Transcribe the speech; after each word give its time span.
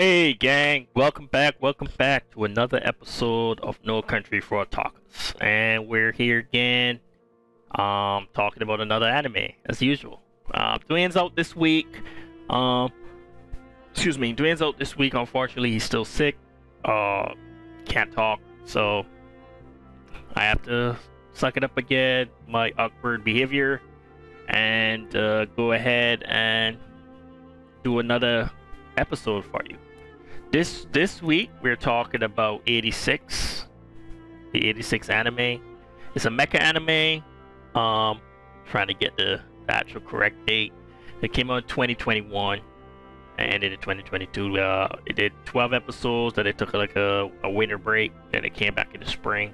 Hey 0.00 0.32
gang, 0.32 0.86
welcome 0.94 1.26
back, 1.26 1.56
welcome 1.60 1.88
back 1.98 2.30
to 2.30 2.44
another 2.44 2.80
episode 2.84 3.58
of 3.58 3.80
No 3.84 4.00
Country 4.00 4.40
for 4.40 4.64
Otakus. 4.64 5.34
And 5.42 5.88
we're 5.88 6.12
here 6.12 6.38
again, 6.38 7.00
um, 7.74 8.28
talking 8.32 8.62
about 8.62 8.80
another 8.80 9.06
anime, 9.06 9.54
as 9.66 9.82
usual. 9.82 10.22
Uh, 10.54 10.78
Dwayne's 10.88 11.16
out 11.16 11.34
this 11.34 11.56
week. 11.56 12.00
Um, 12.48 12.92
excuse 13.90 14.16
me, 14.16 14.32
Dwayne's 14.32 14.62
out 14.62 14.78
this 14.78 14.96
week, 14.96 15.14
unfortunately, 15.14 15.72
he's 15.72 15.82
still 15.82 16.04
sick. 16.04 16.38
Uh, 16.84 17.34
can't 17.84 18.12
talk, 18.12 18.38
so 18.66 19.04
I 20.36 20.44
have 20.44 20.62
to 20.62 20.96
suck 21.32 21.56
it 21.56 21.64
up 21.64 21.76
again, 21.76 22.28
my 22.46 22.72
awkward 22.78 23.24
behavior, 23.24 23.82
and 24.46 25.12
uh, 25.16 25.46
go 25.46 25.72
ahead 25.72 26.22
and 26.22 26.78
do 27.82 27.98
another 27.98 28.48
episode 28.96 29.44
for 29.44 29.60
you. 29.68 29.76
This 30.50 30.86
this 30.92 31.22
week 31.22 31.50
we're 31.60 31.76
talking 31.76 32.22
about 32.22 32.62
86, 32.66 33.66
the 34.52 34.66
86 34.66 35.10
anime. 35.10 35.60
It's 36.14 36.24
a 36.24 36.30
mecha 36.30 36.58
anime. 36.58 37.22
Um, 37.74 38.22
trying 38.64 38.86
to 38.86 38.94
get 38.94 39.14
the, 39.18 39.42
the 39.66 39.74
actual 39.74 40.00
correct 40.00 40.46
date. 40.46 40.72
It 41.20 41.34
came 41.34 41.50
out 41.50 41.64
in 41.64 41.68
2021 41.68 42.60
and 43.36 43.52
ended 43.52 43.72
in 43.72 43.78
2022. 43.78 44.58
Uh, 44.58 44.96
it 45.04 45.16
did 45.16 45.32
12 45.44 45.74
episodes. 45.74 46.36
Then 46.36 46.46
it 46.46 46.56
took 46.56 46.72
like 46.72 46.96
a, 46.96 47.30
a 47.44 47.50
winter 47.50 47.76
break. 47.76 48.12
Then 48.32 48.46
it 48.46 48.54
came 48.54 48.74
back 48.74 48.94
in 48.94 49.00
the 49.00 49.06
spring 49.06 49.52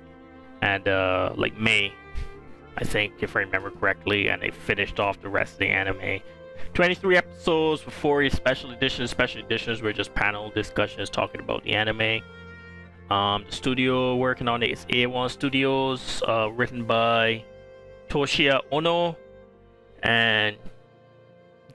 and 0.62 0.86
uh, 0.86 1.32
like 1.36 1.58
May, 1.58 1.92
I 2.76 2.84
think, 2.84 3.14
if 3.20 3.34
I 3.34 3.40
remember 3.40 3.72
correctly. 3.72 4.28
And 4.28 4.40
they 4.40 4.50
finished 4.50 5.00
off 5.00 5.20
the 5.20 5.28
rest 5.28 5.54
of 5.54 5.58
the 5.58 5.70
anime 5.70 6.22
23 6.72 7.16
episodes 7.16 7.82
before 7.82 8.28
special 8.30 8.70
editions. 8.70 9.10
Special 9.10 9.42
editions 9.42 9.82
were 9.82 9.92
just 9.92 10.14
panel 10.14 10.50
discussions 10.50 11.10
talking 11.10 11.40
about 11.40 11.62
the 11.64 11.74
anime. 11.74 12.22
Um, 13.10 13.44
the 13.44 13.52
studio 13.52 14.16
working 14.16 14.48
on 14.48 14.62
it 14.62 14.70
is 14.70 14.86
A1 14.86 15.30
Studios, 15.30 16.22
uh, 16.26 16.50
written 16.50 16.84
by 16.84 17.44
Toshiya 18.08 18.60
Ono 18.72 19.16
and 20.02 20.56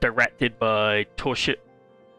directed 0.00 0.58
by 0.58 1.06
Toshi 1.16 1.54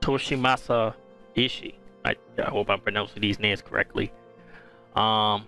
Toshimasa 0.01 0.93
Ishii. 1.35 1.75
I, 2.05 2.15
I 2.37 2.49
hope 2.49 2.69
I'm 2.69 2.79
pronouncing 2.79 3.21
these 3.21 3.39
names 3.39 3.61
correctly. 3.61 4.11
Um, 4.95 5.45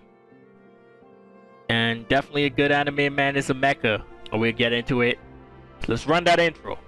and 1.68 2.06
definitely 2.08 2.44
a 2.44 2.50
good 2.50 2.70
anime, 2.70 3.14
man. 3.14 3.36
It's 3.36 3.50
a 3.50 3.54
mecha. 3.54 4.02
We'll 4.32 4.52
get 4.52 4.72
into 4.72 5.00
it. 5.00 5.18
Let's 5.86 6.06
run 6.06 6.24
that 6.24 6.38
intro. 6.38 6.78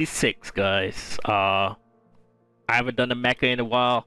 86 0.00 0.52
guys. 0.52 1.18
Uh, 1.26 1.74
I 2.66 2.72
haven't 2.72 2.96
done 2.96 3.12
a 3.12 3.14
mecha 3.14 3.42
in 3.42 3.60
a 3.60 3.64
while. 3.64 4.06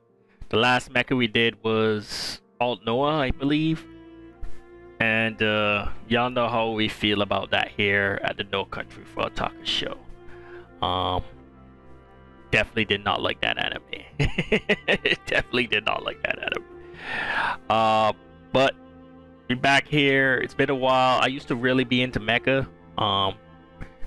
The 0.49 0.57
last 0.57 0.91
mecha 0.91 1.15
we 1.15 1.27
did 1.27 1.63
was 1.63 2.41
Aldnoah, 2.59 3.19
I 3.19 3.29
believe. 3.29 3.85
And 4.99 5.39
uh, 5.43 5.89
y'all 6.07 6.31
know 6.31 6.47
how 6.47 6.71
we 6.71 6.87
feel 6.87 7.21
about 7.21 7.51
that 7.51 7.67
here 7.77 8.19
at 8.23 8.37
the 8.37 8.43
No 8.45 8.65
Country 8.65 9.03
for 9.05 9.29
Otaku 9.29 9.63
show. 9.63 9.95
Um, 10.81 11.21
definitely 12.49 12.85
did 12.85 13.03
not 13.03 13.21
like 13.21 13.39
that 13.41 13.59
anime. 13.59 13.83
definitely 15.27 15.67
did 15.67 15.85
not 15.85 16.03
like 16.03 16.23
that 16.23 16.39
anime. 16.39 16.65
Uh, 17.69 18.13
but 18.51 18.73
we're 19.47 19.57
back 19.57 19.87
here. 19.87 20.37
It's 20.37 20.55
been 20.55 20.71
a 20.71 20.75
while. 20.75 21.19
I 21.21 21.27
used 21.27 21.49
to 21.49 21.55
really 21.55 21.83
be 21.83 22.01
into 22.01 22.19
mecha. 22.19 22.67
Um, 22.97 23.35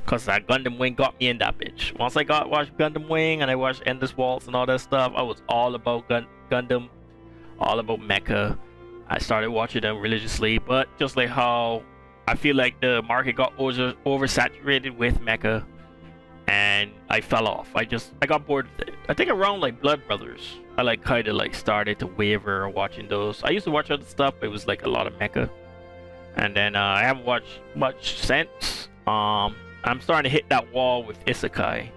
cause 0.06 0.24
that 0.26 0.46
Gundam 0.46 0.78
Wing 0.78 0.94
got 0.94 1.18
me 1.20 1.28
in 1.28 1.38
that 1.38 1.58
bitch. 1.58 1.96
Once 1.98 2.16
I 2.16 2.22
got 2.22 2.48
watched 2.48 2.76
Gundam 2.78 3.08
Wing 3.08 3.42
and 3.42 3.50
I 3.50 3.56
watched 3.56 3.82
Endless 3.86 4.16
Waltz 4.16 4.46
and 4.46 4.54
all 4.54 4.66
that 4.66 4.80
stuff, 4.80 5.12
I 5.14 5.22
was 5.22 5.42
all 5.48 5.74
about 5.74 6.08
Gun 6.08 6.26
Gundam, 6.50 6.88
all 7.58 7.78
about 7.78 8.00
mecha. 8.00 8.56
I 9.08 9.18
started 9.18 9.50
watching 9.50 9.82
them 9.82 9.98
religiously, 9.98 10.58
but 10.58 10.88
just 10.98 11.16
like 11.16 11.28
how 11.28 11.82
I 12.28 12.34
feel 12.34 12.56
like 12.56 12.80
the 12.80 13.02
market 13.02 13.36
got 13.36 13.52
over 13.58 13.92
oversaturated 14.04 14.96
with 14.96 15.20
mecha 15.20 15.64
and 16.48 16.92
I 17.08 17.20
fell 17.20 17.48
off. 17.48 17.70
I 17.74 17.84
just 17.84 18.12
I 18.22 18.26
got 18.26 18.46
bored 18.46 18.68
with 18.78 18.88
it. 18.88 18.94
I 19.08 19.14
think 19.14 19.30
around 19.30 19.60
like 19.60 19.80
Blood 19.80 20.06
Brothers, 20.06 20.56
I 20.76 20.82
like 20.82 21.02
kind 21.02 21.26
of 21.28 21.36
like 21.36 21.54
started 21.54 21.98
to 22.00 22.06
waver 22.06 22.68
watching 22.68 23.08
those. 23.08 23.42
I 23.42 23.50
used 23.50 23.64
to 23.64 23.70
watch 23.70 23.90
other 23.90 24.04
stuff, 24.04 24.34
it 24.42 24.48
was 24.48 24.66
like 24.66 24.84
a 24.84 24.88
lot 24.88 25.06
of 25.06 25.14
mecha. 25.14 25.50
And 26.36 26.54
then 26.54 26.76
uh, 26.76 26.82
I 26.82 27.02
haven't 27.02 27.24
watched 27.24 27.60
much 27.74 28.18
since. 28.18 28.88
Um, 29.06 29.56
I'm 29.86 30.00
starting 30.00 30.28
to 30.30 30.34
hit 30.34 30.48
that 30.48 30.72
wall 30.72 31.04
with 31.04 31.24
Isekai, 31.26 31.88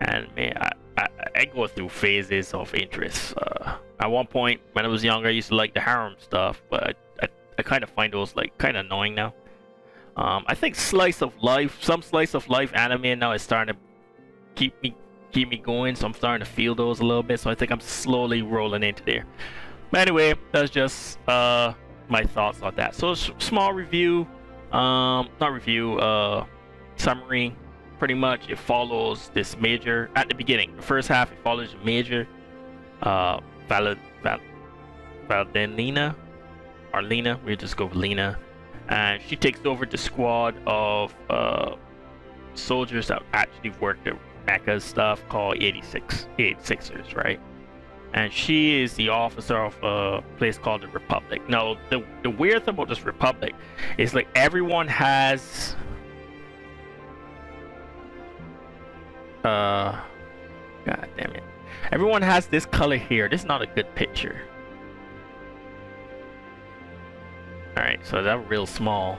and 0.00 0.34
man, 0.34 0.56
I, 0.60 0.72
I, 0.98 1.08
I 1.36 1.44
go 1.44 1.66
through 1.66 1.88
phases 1.88 2.52
of 2.52 2.74
interest. 2.74 3.34
Uh, 3.38 3.76
at 4.00 4.10
one 4.10 4.26
point 4.26 4.60
when 4.72 4.84
I 4.84 4.88
was 4.88 5.04
younger, 5.04 5.28
I 5.28 5.32
used 5.32 5.48
to 5.48 5.54
like 5.54 5.74
the 5.74 5.80
harem 5.80 6.16
stuff, 6.18 6.60
but 6.70 6.82
I, 6.82 6.94
I, 7.22 7.28
I 7.58 7.62
kind 7.62 7.84
of 7.84 7.90
find 7.90 8.12
those 8.12 8.34
like 8.34 8.58
kind 8.58 8.76
of 8.76 8.86
annoying 8.86 9.14
now. 9.14 9.32
Um, 10.16 10.44
I 10.46 10.54
think 10.54 10.74
slice 10.74 11.22
of 11.22 11.32
life, 11.42 11.78
some 11.82 12.02
slice 12.02 12.34
of 12.34 12.48
life 12.48 12.72
anime 12.74 13.18
now 13.18 13.32
is 13.32 13.42
starting 13.42 13.74
to 13.74 13.80
keep 14.54 14.80
me 14.82 14.96
keep 15.32 15.48
me 15.48 15.58
going, 15.58 15.96
so 15.96 16.06
I'm 16.06 16.14
starting 16.14 16.44
to 16.44 16.50
feel 16.50 16.74
those 16.74 17.00
a 17.00 17.04
little 17.04 17.22
bit. 17.22 17.40
So 17.40 17.50
I 17.50 17.54
think 17.54 17.70
I'm 17.70 17.80
slowly 17.80 18.42
rolling 18.42 18.82
into 18.82 19.04
there. 19.04 19.24
But 19.90 20.00
anyway, 20.00 20.34
that's 20.52 20.70
just 20.70 21.18
uh, 21.28 21.74
my 22.08 22.24
thoughts 22.24 22.62
on 22.62 22.74
that. 22.76 22.94
So 22.94 23.14
small 23.14 23.72
review, 23.72 24.26
um, 24.72 25.28
not 25.40 25.52
review, 25.52 25.98
uh, 25.98 26.46
summary. 26.96 27.56
Pretty 27.98 28.14
much, 28.14 28.50
it 28.50 28.58
follows 28.58 29.30
this 29.34 29.56
major 29.58 30.10
at 30.16 30.28
the 30.28 30.34
beginning. 30.34 30.74
The 30.76 30.82
first 30.82 31.08
half, 31.08 31.30
it 31.32 31.38
follows 31.42 31.74
a 31.80 31.84
major, 31.84 32.26
uh, 33.02 33.40
Val 33.68 33.94
Val 34.22 34.40
Valentina, 35.28 36.16
or 36.92 37.02
Lena. 37.02 37.38
We 37.46 37.56
just 37.56 37.76
go 37.76 37.86
with 37.86 37.96
Lena 37.96 38.38
and 38.88 39.20
she 39.22 39.36
takes 39.36 39.60
over 39.64 39.86
the 39.86 39.96
squad 39.96 40.54
of 40.66 41.14
uh, 41.30 41.74
soldiers 42.54 43.08
that 43.08 43.22
actually 43.32 43.70
work 43.80 44.02
the 44.04 44.16
mecha 44.46 44.80
stuff 44.80 45.26
called 45.28 45.56
86 45.62 46.26
86ers 46.38 47.16
right 47.16 47.40
and 48.12 48.32
she 48.32 48.82
is 48.82 48.92
the 48.94 49.08
officer 49.08 49.56
of 49.56 49.82
a 49.82 50.22
place 50.36 50.58
called 50.58 50.82
the 50.82 50.88
republic 50.88 51.48
now 51.48 51.76
the, 51.88 52.04
the 52.22 52.30
weird 52.30 52.64
thing 52.64 52.74
about 52.74 52.88
this 52.88 53.04
republic 53.04 53.54
is 53.96 54.14
like 54.14 54.28
everyone 54.34 54.86
has 54.86 55.74
uh 59.44 60.00
god 60.84 61.08
damn 61.16 61.30
it 61.32 61.42
everyone 61.92 62.22
has 62.22 62.46
this 62.46 62.66
color 62.66 62.96
here 62.96 63.28
this 63.28 63.42
is 63.42 63.46
not 63.46 63.62
a 63.62 63.66
good 63.66 63.92
picture 63.94 64.40
Alright, 67.76 68.06
so 68.06 68.22
that's 68.22 68.48
real 68.48 68.66
small. 68.66 69.18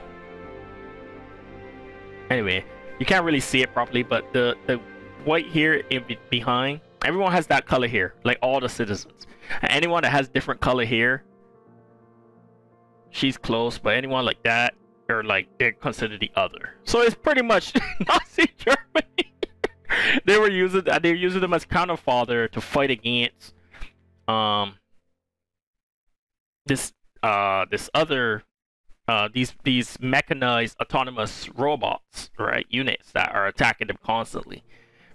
Anyway, 2.30 2.64
you 2.98 3.04
can't 3.04 3.24
really 3.24 3.40
see 3.40 3.62
it 3.62 3.72
properly, 3.74 4.02
but 4.02 4.32
the, 4.32 4.56
the 4.66 4.80
white 5.24 5.46
here 5.46 5.74
in 5.90 6.04
behind, 6.30 6.80
everyone 7.04 7.32
has 7.32 7.46
that 7.48 7.66
color 7.66 7.86
here, 7.86 8.14
like 8.24 8.38
all 8.40 8.60
the 8.60 8.68
citizens. 8.68 9.26
Anyone 9.62 10.02
that 10.02 10.10
has 10.10 10.28
different 10.28 10.60
color 10.60 10.84
here, 10.84 11.22
she's 13.10 13.36
close, 13.36 13.78
but 13.78 13.94
anyone 13.94 14.24
like 14.24 14.42
that, 14.44 14.74
they're 15.06 15.22
like, 15.22 15.48
they're 15.58 15.72
considered 15.72 16.20
the 16.20 16.30
other. 16.34 16.76
So 16.84 17.02
it's 17.02 17.14
pretty 17.14 17.42
much 17.42 17.74
Nazi 18.08 18.50
Germany. 18.56 19.35
they 20.24 20.38
were 20.38 20.50
using, 20.50 20.82
they 21.02 21.10
were 21.10 21.16
using 21.16 21.40
them 21.40 21.54
as 21.54 21.64
counterfather 21.64 22.50
to 22.50 22.60
fight 22.60 22.90
against, 22.90 23.54
um, 24.28 24.74
this 26.66 26.92
uh, 27.22 27.64
this 27.70 27.88
other 27.94 28.42
uh, 29.08 29.28
these 29.32 29.54
these 29.64 29.98
mechanized 30.00 30.76
autonomous 30.80 31.48
robots, 31.50 32.30
right, 32.38 32.66
units 32.68 33.12
that 33.12 33.34
are 33.34 33.46
attacking 33.46 33.86
them 33.86 33.98
constantly 34.04 34.64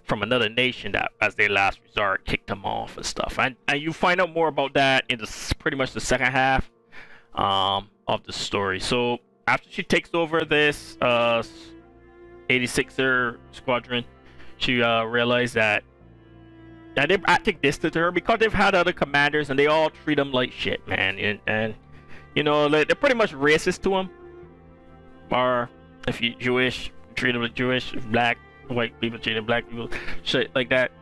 from 0.04 0.22
another 0.22 0.48
nation 0.48 0.92
that, 0.92 1.12
as 1.20 1.36
their 1.36 1.48
last 1.48 1.80
resort, 1.84 2.24
kicked 2.24 2.48
them 2.48 2.64
off 2.64 2.96
and 2.96 3.06
stuff. 3.06 3.38
And 3.38 3.56
and 3.68 3.80
you 3.80 3.92
find 3.92 4.20
out 4.20 4.32
more 4.32 4.48
about 4.48 4.74
that 4.74 5.04
in 5.08 5.18
the 5.18 5.54
pretty 5.58 5.76
much 5.76 5.92
the 5.92 6.00
second 6.00 6.32
half 6.32 6.70
um, 7.34 7.90
of 8.08 8.24
the 8.24 8.32
story. 8.32 8.80
So 8.80 9.18
after 9.46 9.68
she 9.70 9.82
takes 9.82 10.10
over 10.14 10.44
this 10.44 10.96
uh, 11.00 11.42
86er 12.48 13.38
squadron, 13.52 14.04
she 14.62 14.82
uh, 14.82 15.04
realized 15.04 15.54
that 15.54 15.82
that 16.94 17.08
they're 17.08 17.20
acting 17.24 17.58
distant 17.62 17.94
to 17.94 17.98
her 17.98 18.10
because 18.10 18.38
they've 18.38 18.52
had 18.52 18.74
other 18.74 18.92
commanders 18.92 19.50
and 19.50 19.58
they 19.58 19.66
all 19.66 19.90
treat 19.90 20.16
them 20.16 20.30
like 20.30 20.52
shit, 20.52 20.86
man. 20.86 21.18
And, 21.18 21.40
and 21.46 21.74
you 22.34 22.42
know, 22.42 22.68
they're 22.68 22.84
pretty 22.84 23.14
much 23.14 23.32
racist 23.32 23.82
to 23.82 23.90
them. 23.90 24.10
Or 25.30 25.70
if 26.06 26.20
you're 26.20 26.34
Jewish, 26.38 26.92
treat 27.14 27.32
them 27.32 27.42
like 27.42 27.54
Jewish. 27.54 27.92
Black, 28.10 28.38
white 28.68 28.98
people 29.00 29.18
treat 29.18 29.34
them 29.34 29.46
black 29.46 29.68
people, 29.70 29.88
shit 30.22 30.54
like 30.54 30.68
that. 30.68 30.92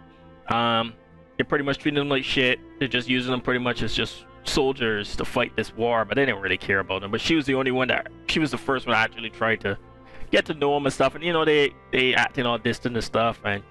Um, 0.49 0.95
they're 1.37 1.45
pretty 1.45 1.65
much 1.65 1.79
treating 1.79 1.99
them 1.99 2.09
like 2.09 2.23
shit. 2.23 2.61
They're 2.79 2.87
just 2.87 3.09
using 3.09 3.33
them 3.33 3.41
pretty 3.41 3.61
much 3.61 3.83
as 3.83 3.93
just 3.93 4.25
soldiers 4.45 5.17
to 5.17 5.25
fight 5.25 5.57
this 5.57 5.75
war, 5.75 6.05
but 6.05 6.15
they 6.15 6.25
didn't 6.25 6.41
really 6.41 6.59
care 6.59 6.79
about 6.79 7.01
them. 7.01 7.11
But 7.11 7.21
she 7.21 7.35
was 7.35 7.47
the 7.47 7.55
only 7.55 7.73
one 7.73 7.89
that 7.89 8.09
she 8.29 8.39
was 8.39 8.53
the 8.53 8.59
first 8.59 8.87
one 8.87 8.95
that 8.95 9.11
actually 9.11 9.31
tried 9.31 9.61
to 9.63 9.77
get 10.31 10.47
to 10.47 10.55
know 10.55 10.75
them 10.75 10.87
and 10.87 10.93
stuff. 10.93 11.15
And 11.15 11.25
you 11.25 11.33
know, 11.33 11.45
they 11.45 11.75
they 11.93 12.15
acting 12.15 12.47
all 12.47 12.59
distant 12.59 12.97
and 12.97 13.05
stuff. 13.05 13.41
And 13.45 13.63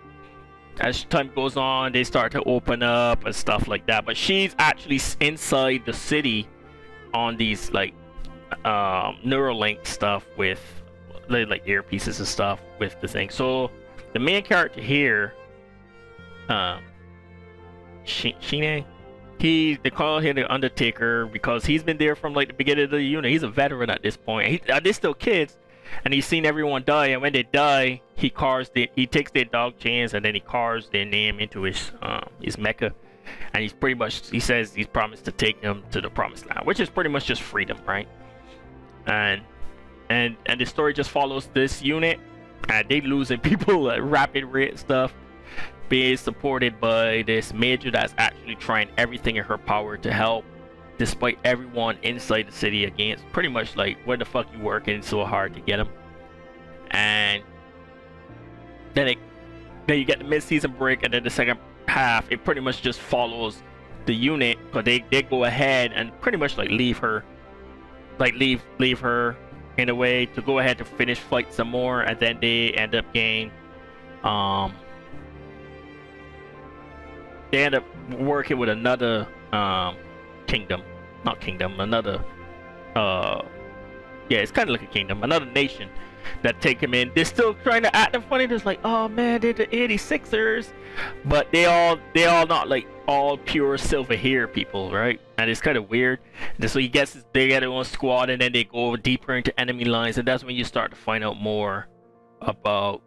as 0.79 1.03
time 1.05 1.31
goes 1.35 1.57
on, 1.57 1.91
they 1.91 2.03
start 2.03 2.31
to 2.33 2.43
open 2.43 2.83
up 2.83 3.25
and 3.25 3.35
stuff 3.35 3.67
like 3.67 3.85
that. 3.87 4.05
But 4.05 4.17
she's 4.17 4.55
actually 4.59 5.01
inside 5.19 5.83
the 5.85 5.93
city 5.93 6.47
on 7.13 7.37
these 7.37 7.71
like 7.71 7.93
um, 8.65 9.17
Neuralink 9.25 9.85
stuff 9.85 10.25
with 10.37 10.61
like 11.27 11.65
earpieces 11.65 12.19
and 12.19 12.27
stuff 12.27 12.61
with 12.79 12.99
the 13.01 13.07
thing. 13.07 13.29
So 13.29 13.69
the 14.13 14.19
main 14.19 14.43
character 14.43 14.81
here, 14.81 15.33
um, 16.49 16.81
Shine, 18.03 18.85
he 19.39 19.77
they 19.83 19.89
call 19.89 20.19
him 20.19 20.35
the 20.35 20.51
Undertaker 20.51 21.27
because 21.27 21.65
he's 21.65 21.83
been 21.83 21.97
there 21.97 22.15
from 22.15 22.33
like 22.33 22.47
the 22.47 22.53
beginning 22.53 22.85
of 22.85 22.91
the 22.91 23.01
unit. 23.01 23.31
He's 23.31 23.43
a 23.43 23.49
veteran 23.49 23.89
at 23.89 24.01
this 24.01 24.17
point. 24.17 24.47
He, 24.47 24.61
they're 24.81 24.93
still 24.93 25.13
kids, 25.13 25.57
and 26.05 26.13
he's 26.13 26.25
seen 26.25 26.45
everyone 26.45 26.83
die. 26.85 27.07
And 27.07 27.21
when 27.21 27.33
they 27.33 27.43
die, 27.43 28.01
he 28.15 28.29
carves 28.29 28.69
the, 28.69 28.89
he 28.95 29.07
takes 29.07 29.31
their 29.31 29.45
dog 29.45 29.77
chains 29.77 30.13
and 30.13 30.23
then 30.23 30.33
he 30.33 30.41
carves 30.41 30.89
their 30.89 31.05
name 31.05 31.39
into 31.39 31.63
his 31.63 31.91
um, 32.01 32.29
his 32.41 32.55
mecha. 32.55 32.93
And 33.53 33.61
he's 33.61 33.73
pretty 33.73 33.95
much 33.95 34.29
he 34.29 34.39
says 34.39 34.73
he's 34.73 34.87
promised 34.87 35.25
to 35.25 35.31
take 35.31 35.61
them 35.61 35.83
to 35.91 36.01
the 36.01 36.09
promised 36.09 36.47
land, 36.47 36.61
which 36.65 36.79
is 36.79 36.89
pretty 36.89 37.09
much 37.09 37.25
just 37.25 37.41
freedom, 37.41 37.77
right? 37.85 38.07
And 39.05 39.41
and 40.09 40.35
and 40.45 40.59
the 40.59 40.65
story 40.65 40.93
just 40.93 41.09
follows 41.09 41.47
this 41.53 41.81
unit, 41.81 42.19
and 42.69 42.87
they 42.89 43.01
losing 43.01 43.39
people 43.51 43.91
at 43.91 44.01
rapid 44.01 44.45
rate 44.45 44.79
stuff 44.79 45.13
being 45.89 46.15
supported 46.17 46.79
by 46.79 47.23
this 47.23 47.51
major 47.53 47.89
that's 47.89 48.13
actually 48.17 48.55
trying 48.55 48.89
everything 48.97 49.35
in 49.37 49.43
her 49.43 49.57
power 49.57 49.97
to 49.97 50.13
help 50.13 50.45
despite 50.99 51.39
everyone 51.45 51.97
inside 52.03 52.47
the 52.47 52.51
city 52.51 52.83
against 52.83 53.27
pretty 53.31 53.49
much 53.49 53.75
like 53.75 53.97
where 54.05 54.17
the 54.17 54.25
fuck 54.25 54.45
you 54.53 54.59
working 54.59 55.01
so 55.01 55.25
hard 55.25 55.53
to 55.53 55.61
get 55.61 55.77
them 55.77 55.89
and 56.91 57.41
then 58.93 59.07
it 59.07 59.17
then 59.87 59.97
you 59.97 60.05
get 60.05 60.19
the 60.19 60.25
mid-season 60.25 60.71
break 60.77 61.01
and 61.03 61.13
then 61.13 61.23
the 61.23 61.29
second 61.29 61.57
half 61.87 62.29
it 62.31 62.43
pretty 62.43 62.61
much 62.61 62.81
just 62.81 62.99
follows 62.99 63.63
the 64.05 64.13
unit 64.13 64.57
but 64.71 64.85
they, 64.85 65.03
they 65.09 65.23
go 65.23 65.45
ahead 65.45 65.91
and 65.93 66.11
pretty 66.21 66.37
much 66.37 66.57
like 66.57 66.69
leave 66.69 66.97
her 66.97 67.23
like 68.19 68.33
leave 68.35 68.61
leave 68.77 68.99
her 68.99 69.37
in 69.77 69.87
a 69.87 69.95
way 69.95 70.25
to 70.25 70.41
go 70.41 70.59
ahead 70.59 70.77
to 70.77 70.83
finish 70.83 71.17
fight 71.17 71.51
some 71.53 71.69
more 71.69 72.01
and 72.01 72.19
then 72.19 72.37
they 72.41 72.71
end 72.73 72.93
up 72.93 73.11
getting 73.13 73.49
um 74.23 74.73
they 77.51 77.63
end 77.63 77.73
up 77.73 77.85
working 78.11 78.57
with 78.57 78.69
another 78.69 79.27
um, 79.53 79.95
kingdom, 80.49 80.81
not 81.23 81.39
kingdom, 81.39 81.79
another. 81.79 82.23
Uh, 82.95 83.41
yeah, 84.29 84.39
it's 84.39 84.51
kind 84.51 84.69
of 84.69 84.73
like 84.73 84.83
a 84.83 84.91
kingdom, 84.91 85.23
another 85.23 85.45
nation 85.45 85.89
that 86.41 86.59
take 86.61 86.81
him 86.81 86.93
in. 86.93 87.11
They're 87.15 87.25
still 87.25 87.53
trying 87.53 87.83
to 87.83 87.95
act 87.95 88.17
funny. 88.27 88.45
They're 88.45 88.59
like, 88.59 88.79
oh 88.83 89.07
man, 89.07 89.41
they're 89.41 89.53
the 89.53 89.67
86ers, 89.67 90.73
but 91.25 91.51
they 91.51 91.65
all 91.65 91.97
they 92.13 92.25
all 92.25 92.45
not 92.45 92.67
like 92.67 92.87
all 93.07 93.37
pure 93.37 93.77
silver 93.77 94.15
hair 94.15 94.47
people, 94.47 94.91
right? 94.91 95.19
And 95.37 95.49
it's 95.49 95.61
kind 95.61 95.77
of 95.77 95.89
weird. 95.89 96.19
And 96.59 96.69
so 96.69 96.79
he 96.79 96.87
gets 96.87 97.17
they 97.33 97.47
get 97.47 97.61
their 97.61 97.69
own 97.69 97.85
squad, 97.85 98.29
and 98.29 98.41
then 98.41 98.51
they 98.51 98.63
go 98.63 98.95
deeper 98.95 99.35
into 99.35 99.57
enemy 99.59 99.85
lines, 99.85 100.17
and 100.17 100.27
that's 100.27 100.43
when 100.43 100.55
you 100.55 100.63
start 100.63 100.91
to 100.91 100.97
find 100.97 101.23
out 101.23 101.39
more 101.39 101.87
about 102.41 103.01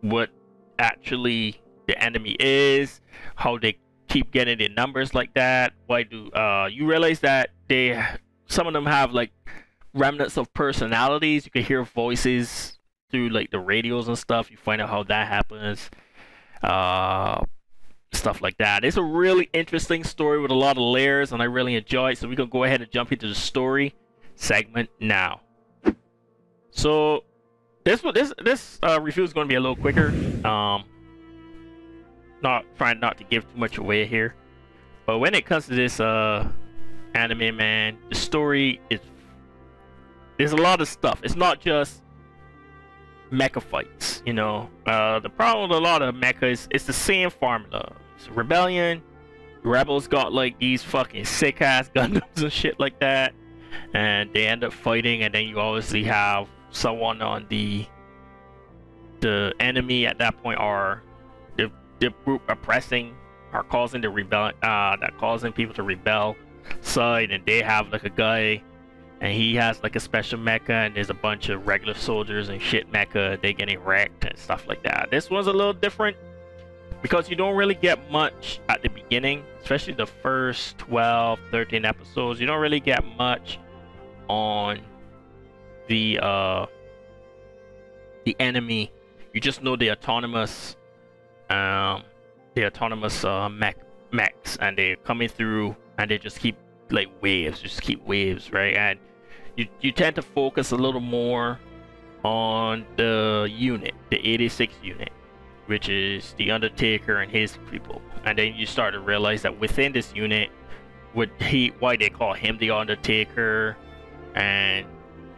what 0.00 0.30
actually 0.78 1.60
the 1.86 2.02
enemy 2.02 2.36
is, 2.40 3.00
how 3.36 3.58
they 3.58 3.78
keep 4.14 4.30
getting 4.30 4.58
the 4.58 4.68
numbers 4.68 5.12
like 5.12 5.34
that. 5.34 5.72
Why 5.86 6.04
do 6.04 6.30
uh, 6.30 6.68
you 6.70 6.86
realize 6.86 7.18
that 7.20 7.50
they 7.68 8.00
some 8.46 8.68
of 8.68 8.72
them 8.72 8.86
have 8.86 9.12
like 9.12 9.32
remnants 9.92 10.38
of 10.38 10.54
personalities? 10.54 11.44
You 11.44 11.50
can 11.50 11.64
hear 11.64 11.82
voices 11.82 12.78
through 13.10 13.30
like 13.30 13.50
the 13.50 13.58
radios 13.58 14.06
and 14.06 14.16
stuff. 14.16 14.52
You 14.52 14.56
find 14.56 14.80
out 14.80 14.88
how 14.88 15.02
that 15.04 15.26
happens. 15.26 15.90
Uh, 16.62 17.44
stuff 18.12 18.40
like 18.40 18.56
that. 18.58 18.84
It's 18.84 18.96
a 18.96 19.02
really 19.02 19.50
interesting 19.52 20.04
story 20.04 20.40
with 20.40 20.52
a 20.52 20.54
lot 20.54 20.76
of 20.76 20.84
layers, 20.84 21.32
and 21.32 21.42
I 21.42 21.46
really 21.46 21.74
enjoy 21.74 22.12
it. 22.12 22.18
So 22.18 22.28
we 22.28 22.36
can 22.36 22.48
go 22.48 22.62
ahead 22.62 22.80
and 22.80 22.90
jump 22.92 23.10
into 23.10 23.26
the 23.26 23.34
story 23.34 23.94
segment 24.36 24.90
now. 25.00 25.40
So 26.70 27.24
this 27.84 28.00
this 28.14 28.32
this 28.42 28.78
uh, 28.80 29.00
review 29.00 29.24
is 29.24 29.32
going 29.32 29.48
to 29.48 29.52
be 29.52 29.56
a 29.56 29.60
little 29.60 29.76
quicker. 29.76 30.08
Um, 30.46 30.84
not 32.44 32.64
trying 32.76 33.00
not 33.00 33.18
to 33.18 33.24
give 33.24 33.42
too 33.50 33.58
much 33.58 33.78
away 33.78 34.06
here. 34.06 34.36
But 35.06 35.18
when 35.18 35.34
it 35.34 35.44
comes 35.44 35.66
to 35.66 35.74
this 35.74 35.98
uh 35.98 36.48
anime 37.14 37.56
man, 37.56 37.98
the 38.10 38.14
story 38.14 38.80
is 38.90 39.00
there's 40.38 40.52
a 40.52 40.56
lot 40.56 40.80
of 40.80 40.86
stuff. 40.86 41.20
It's 41.24 41.34
not 41.34 41.60
just 41.60 42.02
mecha 43.32 43.60
fights, 43.60 44.22
you 44.24 44.34
know. 44.34 44.70
Uh 44.86 45.18
the 45.18 45.30
problem 45.30 45.70
with 45.70 45.78
a 45.78 45.80
lot 45.80 46.02
of 46.02 46.14
mecha 46.14 46.52
is 46.52 46.68
it's 46.70 46.84
the 46.84 46.92
same 46.92 47.30
formula. 47.30 47.92
It's 48.16 48.28
rebellion, 48.28 49.02
rebels 49.64 50.06
got 50.06 50.32
like 50.32 50.58
these 50.60 50.84
fucking 50.84 51.24
sick 51.24 51.60
ass 51.60 51.90
Gundams 51.96 52.42
and 52.42 52.52
shit 52.52 52.78
like 52.78 53.00
that. 53.00 53.34
And 53.92 54.32
they 54.32 54.46
end 54.46 54.62
up 54.62 54.72
fighting 54.72 55.22
and 55.24 55.34
then 55.34 55.46
you 55.46 55.58
obviously 55.58 56.04
have 56.04 56.46
someone 56.70 57.22
on 57.22 57.46
the 57.48 57.86
the 59.20 59.54
enemy 59.58 60.06
at 60.06 60.18
that 60.18 60.40
point 60.42 60.58
are 60.58 61.02
the 62.04 62.10
group 62.24 62.42
oppressing 62.48 63.16
are 63.52 63.62
causing 63.62 64.00
the 64.00 64.10
rebel 64.10 64.52
uh 64.62 64.96
that 64.96 65.14
causing 65.18 65.52
people 65.52 65.74
to 65.74 65.82
rebel. 65.82 66.36
Side 66.80 67.30
and 67.30 67.44
they 67.44 67.60
have 67.60 67.92
like 67.92 68.04
a 68.04 68.10
guy 68.10 68.62
and 69.20 69.32
he 69.32 69.54
has 69.54 69.82
like 69.82 69.96
a 69.96 70.00
special 70.00 70.38
mecha 70.38 70.70
and 70.70 70.96
there's 70.96 71.10
a 71.10 71.14
bunch 71.14 71.48
of 71.48 71.66
regular 71.66 71.94
soldiers 71.94 72.48
and 72.48 72.60
shit 72.60 72.90
mecha 72.90 73.40
they 73.42 73.52
getting 73.52 73.78
wrecked 73.80 74.24
and 74.24 74.38
stuff 74.38 74.66
like 74.66 74.82
that. 74.82 75.08
This 75.10 75.30
one's 75.30 75.46
a 75.46 75.52
little 75.52 75.72
different 75.74 76.16
because 77.02 77.28
you 77.28 77.36
don't 77.36 77.54
really 77.54 77.74
get 77.74 78.10
much 78.10 78.60
at 78.68 78.82
the 78.82 78.88
beginning 78.88 79.44
especially 79.60 79.94
the 79.94 80.06
first 80.06 80.78
12 80.78 81.38
13 81.50 81.84
episodes. 81.84 82.40
You 82.40 82.46
don't 82.46 82.60
really 82.60 82.80
get 82.80 83.04
much 83.16 83.58
on 84.28 84.80
the 85.88 86.18
uh 86.22 86.66
the 88.24 88.34
enemy. 88.40 88.90
You 89.32 89.40
just 89.40 89.62
know 89.62 89.76
the 89.76 89.90
autonomous 89.90 90.76
um, 91.50 92.04
the 92.54 92.66
autonomous 92.66 93.24
uh, 93.24 93.48
mech 93.48 93.76
mechs, 94.12 94.56
and 94.58 94.78
they're 94.78 94.96
coming 94.96 95.28
through, 95.28 95.76
and 95.98 96.10
they 96.10 96.18
just 96.18 96.38
keep 96.38 96.56
like 96.90 97.08
waves, 97.20 97.60
just 97.60 97.82
keep 97.82 98.04
waves, 98.06 98.52
right? 98.52 98.74
And 98.74 98.98
you 99.56 99.66
you 99.80 99.92
tend 99.92 100.16
to 100.16 100.22
focus 100.22 100.72
a 100.72 100.76
little 100.76 101.00
more 101.00 101.58
on 102.24 102.86
the 102.96 103.46
unit, 103.52 103.94
the 104.10 104.16
86 104.26 104.72
unit, 104.82 105.10
which 105.66 105.88
is 105.88 106.34
the 106.38 106.50
Undertaker 106.50 107.18
and 107.18 107.30
his 107.30 107.58
people, 107.70 108.00
and 108.24 108.38
then 108.38 108.54
you 108.54 108.66
start 108.66 108.94
to 108.94 109.00
realize 109.00 109.42
that 109.42 109.60
within 109.60 109.92
this 109.92 110.14
unit, 110.14 110.50
what 111.12 111.28
he 111.40 111.72
why 111.80 111.96
they 111.96 112.08
call 112.08 112.32
him 112.32 112.58
the 112.58 112.70
Undertaker, 112.70 113.76
and 114.34 114.86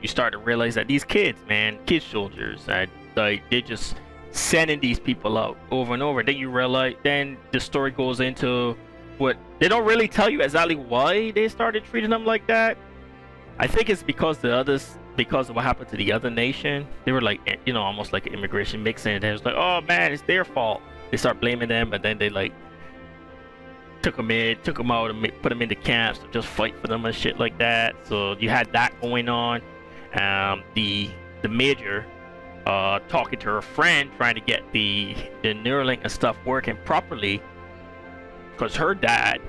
you 0.01 0.09
start 0.09 0.33
to 0.33 0.39
realize 0.39 0.75
that 0.75 0.87
these 0.87 1.05
kids, 1.05 1.39
man, 1.49 1.79
kid 1.87 2.03
soldiers, 2.03 2.69
and 2.69 2.91
like 3.17 3.49
they 3.51 3.63
just 3.63 3.97
sending 4.37 4.81
these 4.81 5.01
people 5.01 5.39
out 5.39 5.57
over 5.71 5.95
and 5.95 6.03
over. 6.03 6.23
Then 6.23 6.37
you 6.37 6.51
realize, 6.51 6.95
then 7.03 7.37
the 7.53 7.61
story 7.61 7.91
goes 7.91 8.21
into 8.21 8.77
what 9.19 9.37
they 9.59 9.69
don't 9.69 9.87
really 9.87 10.09
tell 10.09 10.29
you 10.29 10.43
exactly 10.43 10.77
why 10.77 11.31
they 11.31 11.49
started 11.49 11.85
treating 11.85 12.11
them 12.11 12.25
like 12.25 12.47
that. 12.47 12.77
I 13.59 13.67
think 13.67 13.89
it's 13.89 14.03
because 14.03 14.39
the 14.39 14.55
others, 14.55 14.99
because 15.17 15.49
of 15.49 15.57
what 15.57 15.65
happened 15.65 15.89
to 15.89 15.97
the 15.97 16.13
other 16.13 16.29
nation, 16.29 16.87
they 17.05 17.13
were 17.13 17.23
like, 17.23 17.41
you 17.65 17.73
know, 17.73 17.83
almost 17.83 18.13
like 18.13 18.27
an 18.27 18.35
immigration 18.35 18.83
mixing. 18.83 19.15
And 19.15 19.25
it 19.25 19.33
was 19.33 19.45
like, 19.45 19.55
oh 19.57 19.81
man, 19.83 20.13
it's 20.13 20.23
their 20.23 20.45
fault. 20.45 20.83
They 21.11 21.17
start 21.17 21.41
blaming 21.41 21.69
them, 21.69 21.89
but 21.89 22.03
then 22.03 22.19
they 22.19 22.29
like 22.29 22.53
took 24.03 24.17
them 24.17 24.31
in, 24.31 24.61
took 24.63 24.77
them 24.77 24.91
out, 24.91 25.11
and 25.11 25.43
put 25.43 25.49
them 25.49 25.63
into 25.63 25.75
camps 25.75 26.19
to 26.19 26.29
just 26.31 26.49
fight 26.49 26.79
for 26.81 26.89
them 26.89 27.07
and 27.07 27.15
shit 27.15 27.39
like 27.39 27.57
that. 27.59 27.97
So 28.07 28.37
you 28.39 28.51
had 28.51 28.71
that 28.73 29.01
going 29.01 29.29
on. 29.29 29.63
Um, 30.15 30.63
the 30.75 31.11
the 31.43 31.49
major 31.49 32.07
uh, 32.67 32.99
talking 33.09 33.39
to 33.39 33.47
her 33.47 33.63
friend, 33.63 34.11
trying 34.17 34.35
to 34.35 34.41
get 34.41 34.61
the 34.73 35.17
the 35.43 35.55
Neuralink 35.55 36.01
and 36.03 36.11
stuff 36.11 36.37
working 36.45 36.77
properly, 36.85 37.41
because 38.53 38.75
her 38.75 38.95
dad, 38.95 39.41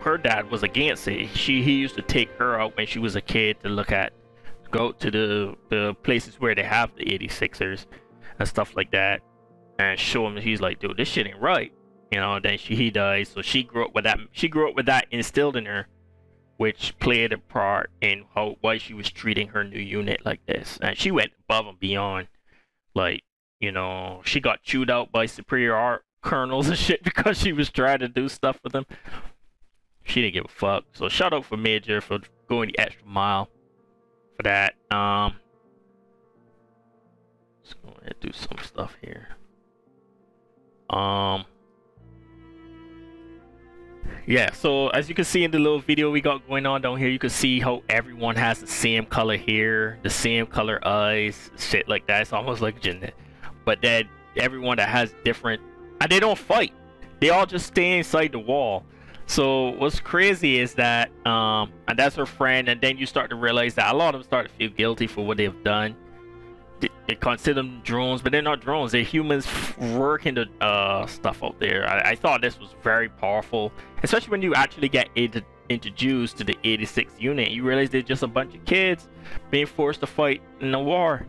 her 0.00 0.16
dad 0.16 0.50
was 0.50 0.62
against 0.62 1.06
it. 1.06 1.28
She 1.36 1.62
he 1.62 1.72
used 1.72 1.96
to 1.96 2.02
take 2.02 2.30
her 2.38 2.58
out 2.58 2.76
when 2.76 2.86
she 2.86 2.98
was 2.98 3.14
a 3.14 3.20
kid 3.20 3.60
to 3.62 3.68
look 3.68 3.92
at, 3.92 4.14
go 4.70 4.92
to 4.92 5.10
the 5.10 5.54
the 5.68 5.94
places 6.02 6.40
where 6.40 6.54
they 6.54 6.64
have 6.64 6.96
the 6.96 7.04
86ers 7.04 7.84
and 8.38 8.48
stuff 8.48 8.74
like 8.74 8.90
that, 8.92 9.20
and 9.78 9.98
show 9.98 10.26
him. 10.26 10.36
He's 10.38 10.62
like, 10.62 10.80
dude, 10.80 10.96
this 10.96 11.08
shit 11.08 11.26
ain't 11.26 11.40
right, 11.40 11.72
you 12.10 12.18
know. 12.18 12.40
Then 12.40 12.56
she 12.56 12.74
he 12.74 12.90
dies, 12.90 13.28
so 13.28 13.42
she 13.42 13.64
grew 13.64 13.84
up 13.84 13.94
with 13.94 14.04
that. 14.04 14.18
She 14.32 14.48
grew 14.48 14.70
up 14.70 14.76
with 14.76 14.86
that 14.86 15.08
instilled 15.10 15.56
in 15.56 15.66
her 15.66 15.88
which 16.60 16.94
played 16.98 17.32
a 17.32 17.38
part 17.38 17.90
in 18.02 18.22
how 18.34 18.54
why 18.60 18.76
she 18.76 18.92
was 18.92 19.10
treating 19.10 19.48
her 19.48 19.64
new 19.64 19.80
unit 19.80 20.20
like 20.26 20.44
this. 20.44 20.78
And 20.82 20.94
she 20.94 21.10
went 21.10 21.30
above 21.48 21.66
and 21.66 21.80
beyond. 21.80 22.28
Like, 22.94 23.22
you 23.60 23.72
know, 23.72 24.20
she 24.26 24.40
got 24.40 24.62
chewed 24.62 24.90
out 24.90 25.10
by 25.10 25.24
superior 25.24 25.74
art 25.74 26.04
colonels 26.20 26.68
and 26.68 26.76
shit 26.86 27.02
because 27.02 27.38
she 27.38 27.54
was 27.54 27.70
trying 27.70 28.00
to 28.00 28.08
do 28.08 28.28
stuff 28.28 28.60
with 28.62 28.74
them. 28.74 28.84
She 30.02 30.20
didn't 30.20 30.34
give 30.34 30.44
a 30.44 30.48
fuck. 30.48 30.84
So 30.92 31.08
shout 31.08 31.32
out 31.32 31.46
for 31.46 31.56
Major 31.56 32.02
for 32.02 32.18
going 32.46 32.68
the 32.68 32.78
extra 32.78 33.06
mile 33.06 33.48
for 34.36 34.42
that. 34.42 34.74
Um, 34.90 35.36
let's 37.64 37.72
go 37.72 37.88
ahead 37.88 38.16
and 38.20 38.32
do 38.32 38.38
some 38.38 38.58
stuff 38.62 38.98
here. 39.00 39.28
Um, 40.90 41.46
yeah, 44.26 44.52
so 44.52 44.88
as 44.88 45.08
you 45.08 45.14
can 45.14 45.24
see 45.24 45.44
in 45.44 45.50
the 45.50 45.58
little 45.58 45.80
video 45.80 46.10
we 46.10 46.20
got 46.20 46.46
going 46.46 46.66
on 46.66 46.82
down 46.82 46.98
here, 46.98 47.08
you 47.08 47.18
can 47.18 47.30
see 47.30 47.60
how 47.60 47.82
everyone 47.88 48.36
has 48.36 48.60
the 48.60 48.66
same 48.66 49.06
color 49.06 49.36
hair, 49.36 49.98
the 50.02 50.10
same 50.10 50.46
color 50.46 50.86
eyes, 50.86 51.50
shit 51.58 51.88
like 51.88 52.06
that. 52.06 52.22
It's 52.22 52.32
almost 52.32 52.60
like 52.60 52.80
Jeanette. 52.80 53.14
But 53.64 53.82
then 53.82 54.08
everyone 54.36 54.76
that 54.76 54.88
has 54.88 55.14
different, 55.24 55.62
and 56.00 56.10
they 56.10 56.20
don't 56.20 56.38
fight. 56.38 56.72
They 57.20 57.30
all 57.30 57.46
just 57.46 57.66
stay 57.66 57.98
inside 57.98 58.32
the 58.32 58.38
wall. 58.38 58.84
So 59.26 59.70
what's 59.70 60.00
crazy 60.00 60.58
is 60.58 60.74
that, 60.74 61.10
um, 61.26 61.72
and 61.88 61.98
that's 61.98 62.16
her 62.16 62.26
friend, 62.26 62.68
and 62.68 62.80
then 62.80 62.98
you 62.98 63.06
start 63.06 63.30
to 63.30 63.36
realize 63.36 63.74
that 63.74 63.94
a 63.94 63.96
lot 63.96 64.14
of 64.14 64.20
them 64.20 64.26
start 64.26 64.48
to 64.48 64.54
feel 64.54 64.70
guilty 64.70 65.06
for 65.06 65.24
what 65.24 65.36
they've 65.36 65.62
done 65.62 65.96
they 66.80 67.14
consider 67.14 67.54
them 67.54 67.80
drones, 67.82 68.22
but 68.22 68.32
they're 68.32 68.42
not 68.42 68.60
drones. 68.60 68.92
They're 68.92 69.02
humans 69.02 69.46
working 69.78 70.34
the 70.34 70.46
uh, 70.60 71.06
stuff 71.06 71.42
out 71.42 71.58
there. 71.58 71.88
I, 71.88 72.10
I, 72.10 72.14
thought 72.14 72.40
this 72.40 72.58
was 72.58 72.74
very 72.82 73.08
powerful, 73.08 73.72
especially 74.02 74.30
when 74.30 74.42
you 74.42 74.54
actually 74.54 74.88
get 74.88 75.08
introduced 75.68 76.38
to 76.38 76.44
the 76.44 76.56
86 76.64 77.14
unit. 77.18 77.50
You 77.50 77.64
realize 77.64 77.90
they're 77.90 78.02
just 78.02 78.22
a 78.22 78.28
bunch 78.28 78.54
of 78.54 78.64
kids 78.64 79.08
being 79.50 79.66
forced 79.66 80.00
to 80.00 80.06
fight 80.06 80.42
in 80.60 80.74
a 80.74 80.82
war. 80.82 81.26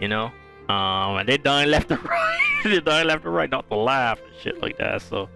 You 0.00 0.08
know, 0.08 0.32
um, 0.68 1.18
and 1.18 1.28
they're 1.28 1.38
dying 1.38 1.70
left 1.70 1.90
and 1.90 2.02
right. 2.08 2.60
they're 2.64 2.80
dying 2.80 3.06
left 3.06 3.24
and 3.24 3.34
right, 3.34 3.50
not 3.50 3.68
to 3.70 3.76
laugh 3.76 4.20
and 4.20 4.34
shit 4.40 4.60
like 4.60 4.78
that. 4.78 5.02
So, 5.02 5.28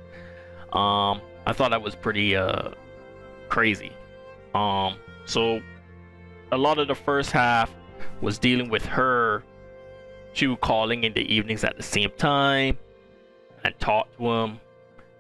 um, 0.73 1.21
I 1.47 1.53
thought 1.53 1.71
that 1.71 1.83
was 1.83 1.95
pretty 1.95 2.37
uh 2.37 2.71
crazy. 3.49 3.93
Um, 4.55 4.97
so 5.27 5.61
a 6.53 6.57
lot 6.57 6.79
of 6.79 6.89
the 6.89 6.95
first 6.95 7.31
half 7.31 7.75
was 8.21 8.39
dealing 8.39 8.69
with 8.69 8.85
her. 8.87 9.45
She 10.33 10.47
was 10.47 10.59
calling 10.61 11.05
in 11.05 11.13
the 11.13 11.23
evenings 11.33 11.65
at 11.65 11.77
the 11.77 11.83
same 11.83 12.11
time 12.17 12.79
and 13.65 13.79
talked 13.79 14.17
to 14.19 14.31
him. 14.31 14.61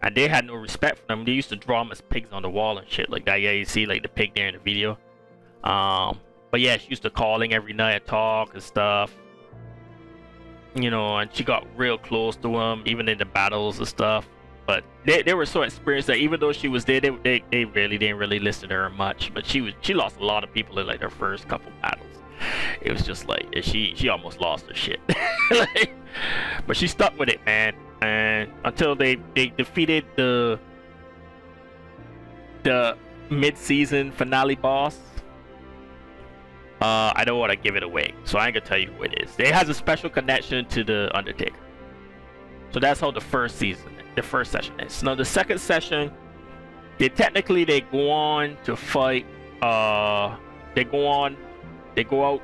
And 0.02 0.14
they 0.14 0.28
had 0.28 0.47
no 0.47 0.55
respect 0.55 0.99
for 0.99 1.07
them. 1.07 1.25
They 1.25 1.33
used 1.33 1.49
to 1.49 1.57
draw 1.57 1.83
them 1.83 1.90
as 1.90 2.00
pigs 2.00 2.28
on 2.33 2.43
the 2.43 2.50
wall 2.50 2.78
and 2.78 2.88
shit 2.88 3.11
like 3.11 3.25
that. 3.25 3.40
Yeah, 3.40 3.50
you 3.50 3.64
see 3.64 3.87
like 3.87 4.02
the 4.02 4.09
pig 4.09 4.33
there 4.35 4.47
in 4.47 4.55
the 4.55 4.61
video. 4.61 4.97
Um, 5.64 6.21
but 6.50 6.61
yeah, 6.61 6.76
she 6.76 6.88
used 6.88 7.02
to 7.02 7.11
calling 7.11 7.52
every 7.52 7.73
night 7.73 7.95
and 7.95 8.07
talk 8.07 8.55
and 8.55 8.62
stuff. 8.62 9.14
You 10.75 10.90
know, 10.90 11.17
and 11.19 11.35
she 11.35 11.43
got 11.43 11.67
real 11.76 11.99
close 11.99 12.37
to 12.37 12.57
him, 12.57 12.85
even 12.87 13.09
in 13.09 13.19
the 13.19 13.25
battles 13.25 13.78
and 13.78 13.88
stuff. 13.88 14.28
But 14.67 14.85
they, 15.05 15.23
they 15.23 15.35
were 15.35 15.47
so 15.47 15.62
experienced 15.62 16.09
that 16.09 16.19
even 16.19 16.38
though 16.38 16.52
she 16.52 16.69
was 16.69 16.85
there, 16.85 17.00
they, 17.00 17.11
they, 17.11 17.45
they 17.50 17.64
really 17.64 17.99
didn't 17.99 18.19
really 18.19 18.38
listen 18.38 18.69
to 18.69 18.75
her 18.76 18.90
much. 18.90 19.33
But 19.35 19.47
she 19.47 19.62
was 19.62 19.75
she 19.81 19.95
lost 19.95 20.19
a 20.19 20.25
lot 20.25 20.45
of 20.45 20.52
people 20.52 20.78
in 20.78 20.87
like 20.87 21.00
her 21.00 21.11
first 21.11 21.49
couple 21.49 21.73
battles 21.83 22.07
it 22.80 22.92
was 22.92 23.02
just 23.02 23.28
like 23.28 23.47
she 23.62 23.95
she 23.97 24.09
almost 24.09 24.40
lost 24.40 24.66
her 24.66 24.75
shit. 24.75 25.00
like, 25.50 25.92
but 26.66 26.76
she 26.76 26.87
stuck 26.87 27.18
with 27.18 27.28
it, 27.28 27.45
man. 27.47 27.75
And 28.00 28.50
until 28.64 28.95
they 28.95 29.16
they 29.35 29.49
defeated 29.49 30.04
the 30.16 30.59
the 32.62 32.97
mid-season 33.30 34.12
finale 34.12 34.57
boss. 34.57 34.99
Uh, 36.80 37.12
I 37.16 37.25
don't 37.25 37.40
want 37.40 37.50
to 37.50 37.57
give 37.57 37.75
it 37.75 37.83
away, 37.83 38.14
so 38.25 38.38
I 38.38 38.47
ain't 38.47 38.54
gonna 38.54 38.64
tell 38.64 38.78
you 38.78 38.87
who 38.92 39.02
it 39.02 39.21
is. 39.23 39.35
It 39.38 39.52
has 39.52 39.68
a 39.68 39.75
special 39.75 40.09
connection 40.09 40.64
to 40.66 40.85
the 40.85 41.11
Undertaker. 41.12 41.59
So 42.71 42.78
that's 42.78 43.00
how 43.00 43.11
the 43.11 43.21
first 43.21 43.57
season, 43.57 43.92
the 44.14 44.23
first 44.23 44.52
session 44.52 44.78
is. 44.78 45.02
Now 45.02 45.16
the 45.16 45.25
second 45.25 45.59
session, 45.59 46.12
they 46.99 47.09
technically 47.09 47.64
they 47.64 47.80
go 47.80 48.11
on 48.11 48.57
to 48.64 48.76
fight. 48.76 49.26
Uh, 49.61 50.37
they 50.75 50.85
go 50.85 51.07
on 51.07 51.37
they 51.99 52.05
go 52.05 52.25
out 52.25 52.43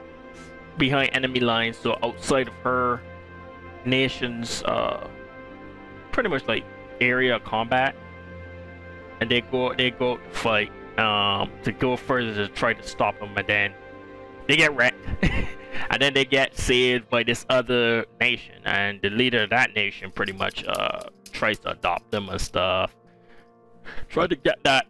behind 0.79 1.11
enemy 1.13 1.39
lines, 1.39 1.79
so 1.79 1.97
outside 2.03 2.49
of 2.49 2.55
her 2.65 3.01
nation's 3.85 4.65
uh, 4.65 5.07
pretty 6.11 6.29
much 6.29 6.45
like 6.49 6.65
area 7.01 7.37
of 7.37 7.45
combat, 7.45 7.95
and 9.21 9.31
they 9.31 9.43
go 9.43 9.73
they 9.73 9.93
go 9.93 10.17
to 10.17 10.31
fight 10.31 10.73
um, 10.99 11.53
to 11.63 11.71
go 11.71 11.97
further 11.97 12.35
to 12.35 12.49
try 12.49 12.75
to 12.75 12.83
stop 12.83 13.17
them, 13.21 13.31
and 13.37 13.47
then 13.47 13.75
they 14.49 14.57
get 14.57 14.75
wrecked, 14.75 15.07
and 15.23 16.03
then 16.03 16.13
they 16.15 16.25
get 16.25 16.59
saved 16.59 17.09
by 17.09 17.23
this 17.23 17.47
other 17.49 18.07
nation, 18.21 18.57
and 18.65 19.01
the 19.03 19.11
leader 19.11 19.45
of 19.45 19.51
that 19.51 19.73
nation 19.73 20.11
pretty 20.11 20.33
much 20.33 20.65
uh, 20.67 21.05
tries 21.31 21.61
to 21.61 21.71
adopt 21.71 22.11
them 22.11 22.29
and 22.29 22.41
stuff, 22.41 22.97
try 24.09 24.27
to 24.27 24.35
get 24.35 24.59
that 24.65 24.87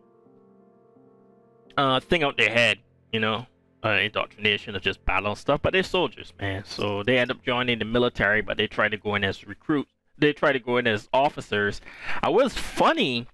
uh, 1.76 2.00
thing 2.00 2.22
out 2.22 2.38
their 2.38 2.48
head, 2.50 2.78
you 3.12 3.20
know 3.20 3.46
uh, 3.84 3.90
indoctrination 3.90 4.74
of 4.74 4.82
just 4.82 5.04
battle 5.04 5.34
stuff, 5.34 5.60
but 5.62 5.72
they're 5.72 5.82
soldiers, 5.82 6.32
man. 6.40 6.64
So 6.64 7.02
they 7.02 7.18
end 7.18 7.30
up 7.30 7.44
joining 7.44 7.78
the 7.78 7.84
military, 7.84 8.40
but 8.40 8.56
they 8.56 8.66
try 8.66 8.88
to 8.88 8.96
go 8.96 9.14
in 9.14 9.24
as 9.24 9.46
recruits. 9.46 9.90
They 10.16 10.32
try 10.32 10.52
to 10.52 10.58
go 10.58 10.78
in 10.78 10.86
as 10.86 11.08
officers. 11.12 11.80
I 12.22 12.30
was 12.30 12.54
funny 12.54 13.26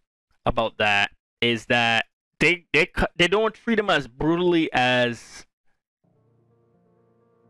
about 0.47 0.79
that 0.79 1.11
is 1.41 1.67
that 1.67 2.07
they 2.39 2.65
they 2.73 2.91
they 3.17 3.29
don't 3.29 3.55
treat 3.55 3.77
them 3.77 3.91
as 3.91 4.09
brutally 4.09 4.73
as 4.73 5.47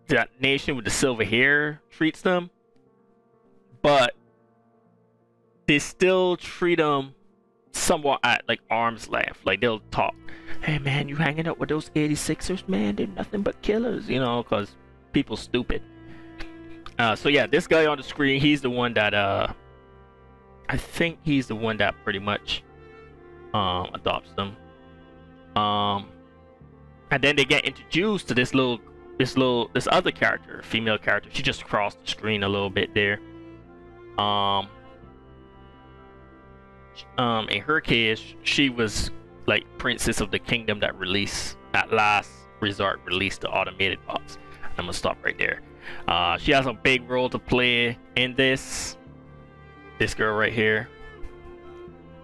that 0.09 0.41
nation 0.41 0.75
with 0.77 0.85
the 0.85 0.91
silver 0.91 1.25
hair 1.25 1.81
treats 1.91 2.21
them, 2.21 2.51
but 3.83 4.15
they 5.67 5.79
still 5.79 6.37
treat 6.37 6.77
them 6.77 7.15
somewhat 7.73 8.21
at 8.25 8.43
like 8.49 8.61
arm's 8.69 9.09
length. 9.09 9.39
Like 9.45 9.61
they'll 9.61 9.81
talk, 9.93 10.15
"Hey 10.63 10.79
man, 10.79 11.09
you 11.09 11.17
hanging 11.17 11.47
out 11.47 11.59
with 11.59 11.69
those 11.69 11.91
86ers, 11.91 12.69
man? 12.69 12.97
They're 12.97 13.07
nothing 13.07 13.43
but 13.43 13.61
killers," 13.63 14.09
you 14.09 14.21
know, 14.21 14.43
because 14.43 14.77
people 15.13 15.37
stupid. 15.37 15.83
Uh, 16.99 17.17
so 17.17 17.29
yeah, 17.29 17.47
this 17.47 17.67
guy 17.67 17.87
on 17.87 17.97
the 17.97 18.03
screen, 18.03 18.41
he's 18.41 18.61
the 18.61 18.71
one 18.71 18.95
that 18.95 19.15
uh, 19.15 19.53
I 20.69 20.77
think 20.77 21.19
he's 21.23 21.47
the 21.47 21.55
one 21.55 21.79
that 21.79 21.95
pretty 22.05 22.19
much 22.19 22.63
um 23.55 23.91
adopts 23.95 24.33
them. 24.35 24.57
Um, 25.57 26.09
and 27.11 27.23
then 27.23 27.37
they 27.37 27.45
get 27.45 27.65
introduced 27.65 28.29
to 28.29 28.35
this 28.35 28.55
little, 28.55 28.79
this 29.19 29.37
little, 29.37 29.69
this 29.75 29.89
other 29.91 30.11
character, 30.11 30.63
female 30.63 30.99
character. 30.99 31.29
She 31.33 31.43
just 31.43 31.65
crossed 31.65 32.01
the 32.01 32.07
screen 32.11 32.43
a 32.45 32.49
little 32.49 32.71
bit 32.71 32.95
there. 32.95 33.21
Um, 34.17 34.69
um, 37.19 37.49
in 37.49 37.63
her 37.63 37.81
case, 37.81 38.23
she 38.43 38.69
was 38.69 39.11
like 39.51 39.67
princess 39.79 40.21
of 40.21 40.31
the 40.31 40.39
kingdom 40.39 40.79
that 40.79 40.97
released 40.97 41.57
at 41.75 41.93
last 41.93 42.31
resort 42.61 43.01
released 43.05 43.41
the 43.41 43.49
automated 43.49 43.99
bots. 44.07 44.39
I'm 44.79 44.85
gonna 44.85 44.93
stop 44.93 45.19
right 45.25 45.37
there. 45.37 45.61
Uh, 46.07 46.39
she 46.39 46.53
has 46.53 46.67
a 46.67 46.73
big 46.73 47.11
role 47.11 47.29
to 47.29 47.39
play 47.39 47.99
in 48.15 48.35
this. 48.37 48.97
This 49.99 50.15
girl 50.15 50.37
right 50.37 50.53
here. 50.53 50.89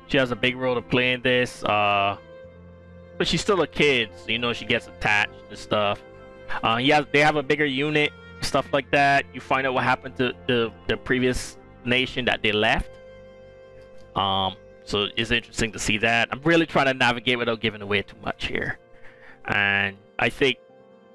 She 0.07 0.17
has 0.19 0.31
a 0.31 0.37
big 0.37 0.57
role 0.57 0.77
to 0.77 0.83
play 0.83 1.13
in 1.15 1.21
this. 1.21 1.65
Uh, 1.65 2.17
but 3.19 3.27
she's 3.27 3.41
still 3.41 3.61
a 3.63 3.67
kid, 3.67 4.11
so 4.17 4.31
you 4.31 4.39
know 4.39 4.53
she 4.53 4.65
gets 4.65 4.87
attached 4.87 5.33
and 5.49 5.59
stuff. 5.59 6.01
Uh, 6.63 6.79
yeah, 6.81 7.03
they 7.13 7.21
have 7.21 7.35
a 7.35 7.43
bigger 7.43 7.67
unit, 7.67 8.13
stuff 8.41 8.73
like 8.73 8.89
that. 8.93 9.27
You 9.35 9.41
find 9.41 9.67
out 9.67 9.75
what 9.75 9.83
happened 9.83 10.17
to 10.19 10.33
the 10.47 10.73
the 10.87 10.97
previous 10.97 11.59
nation 11.85 12.25
that 12.27 12.41
they 12.43 12.53
left. 12.53 12.91
Um, 14.15 14.55
so 14.87 15.09
it's 15.17 15.33
interesting 15.33 15.73
to 15.73 15.81
see 15.81 15.99
that. 15.99 16.29
I'm 16.31 16.41
really 16.43 16.65
trying 16.65 16.87
to 16.87 16.95
navigate 16.95 17.39
without 17.39 17.61
giving 17.61 17.83
away 17.83 18.03
too 18.03 18.17
much 18.25 18.47
here. 18.47 18.79
And 19.45 19.97
I 20.19 20.29
think 20.29 20.59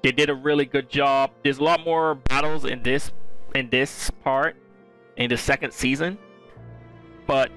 they 0.02 0.12
did 0.12 0.28
a 0.28 0.34
really 0.34 0.66
good 0.66 0.90
job. 0.90 1.30
There's 1.42 1.58
a 1.58 1.64
lot 1.64 1.82
more 1.84 2.14
battles 2.14 2.66
in 2.66 2.82
this 2.82 3.12
in 3.54 3.70
this 3.70 4.10
part 4.22 4.56
in 5.16 5.30
the 5.30 5.38
second 5.38 5.72
season. 5.72 6.18
But 7.26 7.50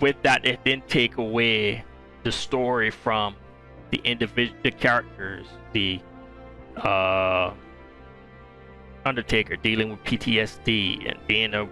with 0.00 0.16
that 0.22 0.44
it 0.44 0.62
didn't 0.64 0.88
take 0.88 1.16
away 1.16 1.84
the 2.24 2.32
story 2.32 2.90
from 2.90 3.34
the 3.90 4.02
individual 4.04 4.58
the 4.62 4.70
characters, 4.70 5.46
the 5.72 6.00
uh 6.76 7.54
Undertaker 9.04 9.56
dealing 9.56 9.90
with 9.90 10.04
PTSD 10.04 11.10
and 11.10 11.18
being 11.26 11.54
a 11.54 11.68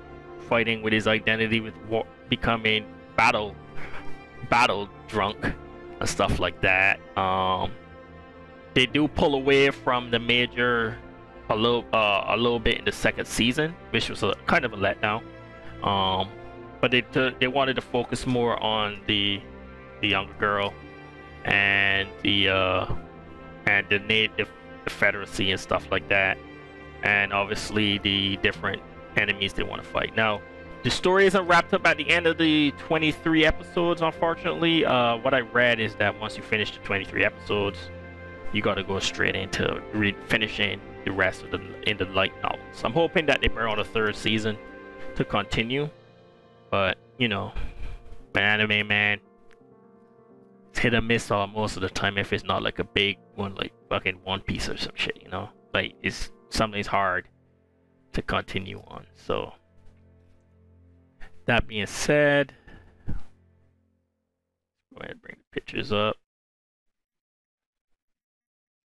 fighting 0.49 0.83
with 0.83 0.93
his 0.93 1.07
identity 1.07 1.61
with 1.61 1.77
war, 1.89 2.05
becoming 2.29 2.85
battle 3.21 3.55
battle 4.49 4.89
drunk 5.07 5.37
and 6.01 6.09
stuff 6.09 6.39
like 6.39 6.59
that. 6.63 6.99
Um, 7.19 7.71
they 8.73 8.87
do 8.87 9.09
pull 9.09 9.35
away 9.35 9.71
from 9.71 10.11
the 10.11 10.19
major 10.19 10.97
a 11.51 11.57
little 11.57 11.85
uh, 11.93 12.25
a 12.29 12.37
little 12.39 12.59
bit 12.59 12.79
in 12.79 12.87
the 12.87 12.93
second 12.93 13.27
season, 13.27 13.75
which 13.91 14.09
was 14.09 14.23
a 14.23 14.35
kind 14.47 14.65
of 14.65 14.73
a 14.73 14.77
letdown. 14.79 15.23
Um, 15.85 16.31
but 16.81 16.91
they 16.91 17.03
they 17.41 17.47
wanted 17.47 17.75
to 17.75 17.83
focus 17.83 18.27
more 18.27 18.57
on 18.63 19.03
the 19.07 19.43
the 20.01 20.09
younger 20.09 20.37
girl 20.39 20.73
and 21.45 22.09
the 22.23 22.49
uh, 22.49 22.87
and 23.67 23.87
the 23.91 23.99
native 23.99 24.49
Confederacy 24.87 25.51
and 25.51 25.61
stuff 25.61 25.85
like 25.91 26.09
that, 26.09 26.39
and 27.03 27.35
obviously 27.35 27.99
the 27.99 28.39
different 28.39 28.81
enemies 29.17 29.53
they 29.53 29.63
want 29.63 29.83
to 29.83 29.89
fight. 29.89 30.17
Now, 30.17 30.41
the 30.83 30.91
story 30.91 31.27
isn't 31.27 31.47
wrapped 31.47 31.75
up 31.75 31.87
at 31.87 31.99
the 31.99 32.09
end 32.09 32.27
of 32.27 32.39
the 32.39 32.73
23 32.79 33.45
episodes, 33.45 34.01
unfortunately. 34.01 34.85
Uh, 34.85 35.17
what 35.19 35.35
I 35.35 35.41
read 35.41 35.79
is 35.79 35.95
that 35.97 36.19
once 36.19 36.37
you 36.37 36.43
finish 36.43 36.71
the 36.71 36.79
23 36.79 37.25
episodes, 37.25 37.79
you 38.53 38.63
gotta 38.63 38.83
go 38.83 38.99
straight 38.99 39.37
into 39.37 39.83
re- 39.93 40.17
finishing 40.27 40.81
the 41.05 41.13
rest 41.13 41.43
of 41.43 41.51
the 41.51 41.61
in 41.89 41.97
the 41.97 42.07
light 42.07 42.33
novels. 42.43 42.83
I'm 42.83 42.93
hoping 42.93 43.27
that 43.27 43.41
they 43.41 43.49
bring 43.49 43.67
on 43.67 43.79
a 43.79 43.85
third 43.85 44.17
season 44.17 44.57
to 45.17 45.25
continue, 45.25 45.89
but 46.71 46.99
you 47.19 47.29
know, 47.29 47.53
anime 48.35 48.87
man, 48.89 49.21
it's 50.71 50.79
hit 50.79 50.95
or 50.95 51.03
miss 51.03 51.31
all 51.31 51.47
most 51.47 51.77
of 51.77 51.83
the 51.83 51.91
time 51.91 52.17
if 52.17 52.33
it's 52.33 52.45
not 52.45 52.63
like 52.63 52.79
a 52.79 52.85
big 52.85 53.19
one 53.35 53.55
like 53.55 53.73
fucking 53.89 54.21
One 54.25 54.41
Piece 54.41 54.69
or 54.69 54.77
some 54.77 54.95
shit, 54.95 55.21
you 55.23 55.29
know. 55.29 55.51
Like 55.75 55.95
it's 56.03 56.31
something's 56.49 56.87
hard 56.87 57.29
to 58.13 58.23
continue 58.23 58.83
on. 58.89 59.07
So 59.15 59.53
that 61.47 61.67
being 61.67 61.87
said, 61.87 62.55
go 63.07 63.15
ahead 65.01 65.13
and 65.13 65.23
bring 65.23 65.37
the 65.37 65.45
pictures 65.53 65.93
up. 65.93 66.17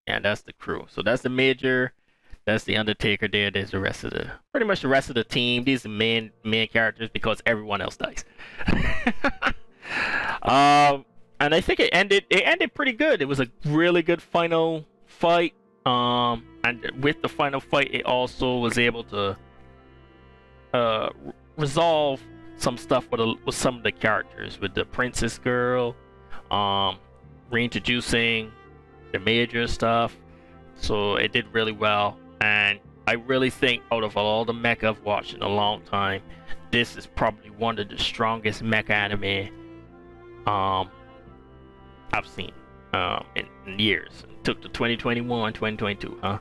And 0.07 0.25
that's 0.25 0.43
the 0.43 0.53
crew. 0.53 0.87
So 0.91 1.03
that's 1.03 1.23
the 1.23 1.31
major. 1.31 1.93
That's 2.45 2.65
the 2.65 2.77
Undertaker 2.77 3.27
there. 3.27 3.51
There's 3.51 3.71
the 3.71 3.79
rest 3.79 4.05
of 4.05 4.11
the 4.11 4.31
pretty 4.53 4.67
much 4.67 4.83
the 4.83 4.89
rest 4.89 5.09
of 5.09 5.15
the 5.15 5.25
team. 5.25 5.65
These 5.65 5.87
are 5.87 5.89
main 5.89 6.31
main 6.45 6.69
characters 6.69 7.09
because 7.09 7.43
everyone 7.47 7.81
else 7.81 7.97
dies. 7.97 8.25
um 10.43 11.07
and 11.41 11.55
I 11.55 11.61
think 11.61 11.81
it 11.81 11.89
ended 11.93 12.27
it 12.29 12.43
ended 12.45 12.75
pretty 12.75 12.93
good. 12.93 13.23
It 13.23 13.25
was 13.27 13.41
a 13.41 13.49
really 13.65 14.03
good 14.03 14.21
final 14.21 14.85
fight. 15.07 15.55
Um 15.87 16.45
and 16.65 16.91
with 17.03 17.23
the 17.23 17.29
final 17.31 17.61
fight 17.61 17.95
it 17.95 18.05
also 18.05 18.59
was 18.59 18.77
able 18.77 19.05
to 19.05 19.37
uh 20.75 21.09
resolve 21.57 22.21
some 22.57 22.77
stuff 22.79 23.11
with 23.11 23.21
a, 23.21 23.35
with 23.45 23.55
some 23.55 23.77
of 23.77 23.83
the 23.83 23.93
characters 23.93 24.61
with 24.61 24.75
the 24.75 24.85
princess 24.85 25.39
girl 25.39 25.97
um 26.51 26.99
reintroducing 27.51 28.51
the 29.13 29.19
major 29.21 29.67
stuff. 29.67 30.17
So 30.77 31.17
it 31.17 31.33
did 31.33 31.47
really 31.53 31.73
well, 31.73 32.19
and 32.41 32.81
I 33.07 33.13
really 33.13 33.51
think 33.51 33.83
out 33.93 34.03
of 34.03 34.17
all 34.17 34.45
the 34.45 34.53
mecha 34.53 34.85
I've 34.85 35.03
watched 35.03 35.35
in 35.35 35.43
a 35.43 35.49
long 35.49 35.83
time, 35.83 36.21
this 36.71 36.97
is 36.97 37.07
probably 37.07 37.51
one 37.51 37.79
of 37.79 37.89
the 37.89 37.99
strongest 37.99 38.63
mecha 38.63 38.91
anime 38.91 39.55
um 40.47 40.91
I've 42.13 42.27
seen 42.27 42.53
um 42.93 43.25
in, 43.37 43.47
in 43.67 43.79
years. 43.79 44.25
It 44.29 44.45
took 44.45 44.61
to 44.63 44.69
2021, 44.69 45.53
2022, 45.53 46.19
huh? 46.21 46.39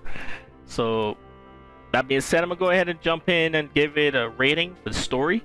So 0.66 1.18
that 1.92 2.08
being 2.08 2.22
said, 2.22 2.44
I'm 2.44 2.50
gonna 2.50 2.60
go 2.60 2.72
ahead 2.72 2.90
and 2.90 3.00
jump 3.02 3.30
in 3.30 3.56
and 3.56 3.72
give 3.74 3.98
it 3.98 4.16
a 4.16 4.30
rating 4.30 4.76
for 4.84 4.90
the 4.90 4.96
story. 4.96 5.44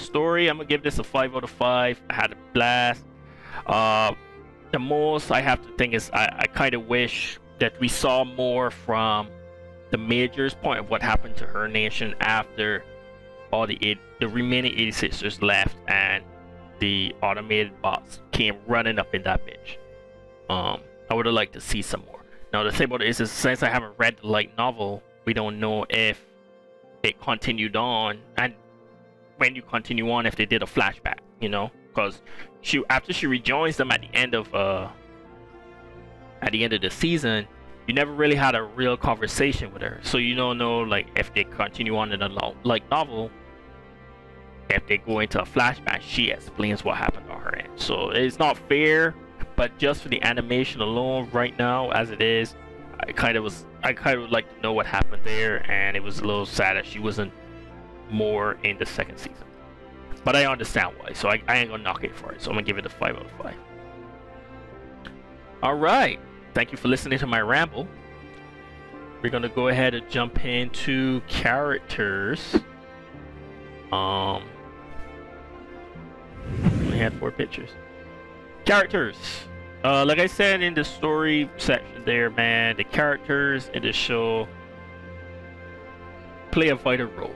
Story, 0.00 0.48
I'm 0.48 0.56
gonna 0.56 0.68
give 0.68 0.82
this 0.82 0.98
a 0.98 1.04
five 1.04 1.36
out 1.36 1.44
of 1.44 1.50
five. 1.50 2.00
I 2.10 2.14
had 2.14 2.32
a 2.32 2.36
blast. 2.52 3.04
Uh, 3.66 4.14
the 4.72 4.78
most 4.78 5.30
I 5.30 5.40
have 5.40 5.64
to 5.66 5.76
think 5.76 5.94
is 5.94 6.10
I, 6.12 6.34
I 6.40 6.46
kind 6.46 6.74
of 6.74 6.86
wish 6.86 7.38
that 7.58 7.78
we 7.80 7.88
saw 7.88 8.24
more 8.24 8.70
from 8.70 9.28
the 9.90 9.98
major's 9.98 10.54
point 10.54 10.78
of 10.78 10.88
what 10.88 11.02
happened 11.02 11.36
to 11.36 11.46
her 11.46 11.68
nation 11.68 12.14
after 12.20 12.84
all 13.52 13.66
the 13.66 13.78
eight, 13.82 13.98
the 14.20 14.28
remaining 14.28 14.74
86ers 14.76 15.42
left 15.42 15.76
and 15.88 16.24
the 16.78 17.14
automated 17.22 17.72
bots 17.82 18.20
came 18.32 18.56
running 18.66 18.98
up 18.98 19.14
in 19.14 19.22
that 19.24 19.42
bitch. 19.44 19.76
Um, 20.48 20.80
I 21.10 21.14
would 21.14 21.26
have 21.26 21.34
liked 21.34 21.52
to 21.54 21.60
see 21.60 21.82
some 21.82 22.04
more. 22.06 22.24
Now 22.52 22.62
the 22.62 22.72
thing 22.72 22.86
about 22.86 23.02
it 23.02 23.08
is, 23.08 23.20
is 23.20 23.30
since 23.30 23.62
I 23.62 23.68
haven't 23.68 23.94
read 23.98 24.16
the 24.20 24.28
light 24.28 24.56
novel, 24.56 25.02
we 25.24 25.34
don't 25.34 25.60
know 25.60 25.84
if 25.90 26.24
it 27.02 27.20
continued 27.20 27.76
on 27.76 28.20
and 28.36 28.54
when 29.40 29.56
you 29.56 29.62
continue 29.62 30.10
on 30.10 30.26
if 30.26 30.36
they 30.36 30.44
did 30.44 30.62
a 30.62 30.66
flashback, 30.66 31.20
you 31.40 31.48
know, 31.48 31.70
because 31.88 32.20
she 32.60 32.84
after 32.90 33.10
she 33.10 33.26
rejoins 33.26 33.78
them 33.78 33.90
at 33.90 34.02
the 34.02 34.14
end 34.14 34.34
of 34.34 34.54
uh 34.54 34.86
at 36.42 36.52
the 36.52 36.62
end 36.62 36.74
of 36.74 36.82
the 36.82 36.90
season 36.90 37.48
you 37.86 37.94
never 37.94 38.12
really 38.12 38.34
had 38.36 38.54
a 38.54 38.62
real 38.62 38.98
conversation 38.98 39.72
with 39.72 39.80
her. 39.80 39.98
So 40.02 40.18
you 40.18 40.34
don't 40.34 40.58
know 40.58 40.80
like 40.80 41.08
if 41.16 41.32
they 41.32 41.44
continue 41.44 41.96
on 41.96 42.12
in 42.12 42.20
a 42.20 42.28
like 42.64 42.88
novel 42.90 43.30
if 44.68 44.86
they 44.86 44.98
go 44.98 45.20
into 45.20 45.40
a 45.40 45.46
flashback 45.46 46.02
she 46.02 46.30
explains 46.30 46.84
what 46.84 46.98
happened 46.98 47.30
on 47.30 47.40
her 47.40 47.56
end. 47.56 47.70
So 47.76 48.10
it's 48.10 48.38
not 48.38 48.58
fair 48.68 49.14
but 49.56 49.76
just 49.78 50.02
for 50.02 50.10
the 50.10 50.22
animation 50.22 50.82
alone 50.82 51.30
right 51.32 51.58
now 51.58 51.90
as 51.92 52.10
it 52.10 52.20
is 52.20 52.54
i 53.00 53.10
kind 53.10 53.36
of 53.38 53.42
was 53.42 53.66
i 53.82 53.92
kind 53.92 54.16
of 54.16 54.22
would 54.22 54.30
like 54.30 54.54
to 54.54 54.60
know 54.60 54.72
what 54.74 54.86
happened 54.86 55.22
there 55.24 55.68
and 55.70 55.96
it 55.96 56.02
was 56.02 56.18
a 56.18 56.24
little 56.24 56.46
sad 56.46 56.76
that 56.76 56.84
she 56.84 56.98
wasn't 56.98 57.32
more 58.10 58.58
in 58.62 58.78
the 58.78 58.86
second 58.86 59.18
season 59.18 59.44
but 60.24 60.36
I 60.36 60.46
understand 60.46 60.94
why, 60.98 61.12
so 61.12 61.28
I, 61.28 61.42
I 61.48 61.58
ain't 61.58 61.70
gonna 61.70 61.82
knock 61.82 62.04
it 62.04 62.14
for 62.14 62.32
it. 62.32 62.42
So 62.42 62.50
I'm 62.50 62.56
gonna 62.56 62.66
give 62.66 62.78
it 62.78 62.86
a 62.86 62.90
5 62.90 63.16
out 63.16 63.24
of 63.24 63.30
5. 63.32 63.54
Alright, 65.62 66.20
thank 66.54 66.72
you 66.72 66.78
for 66.78 66.88
listening 66.88 67.18
to 67.18 67.26
my 67.26 67.40
ramble. 67.40 67.88
We're 69.22 69.30
gonna 69.30 69.48
go 69.48 69.68
ahead 69.68 69.94
and 69.94 70.08
jump 70.10 70.44
into 70.44 71.20
characters. 71.22 72.56
Um, 73.92 74.44
we 76.86 76.96
had 76.96 77.12
four 77.14 77.30
pictures. 77.30 77.70
Characters. 78.64 79.16
Uh, 79.82 80.04
like 80.04 80.18
I 80.18 80.26
said 80.26 80.62
in 80.62 80.74
the 80.74 80.84
story 80.84 81.50
section 81.56 82.04
there, 82.04 82.30
man, 82.30 82.76
the 82.76 82.84
characters 82.84 83.70
in 83.72 83.82
the 83.82 83.92
show 83.92 84.46
play 86.50 86.68
a 86.68 86.74
vital 86.74 87.06
role 87.06 87.34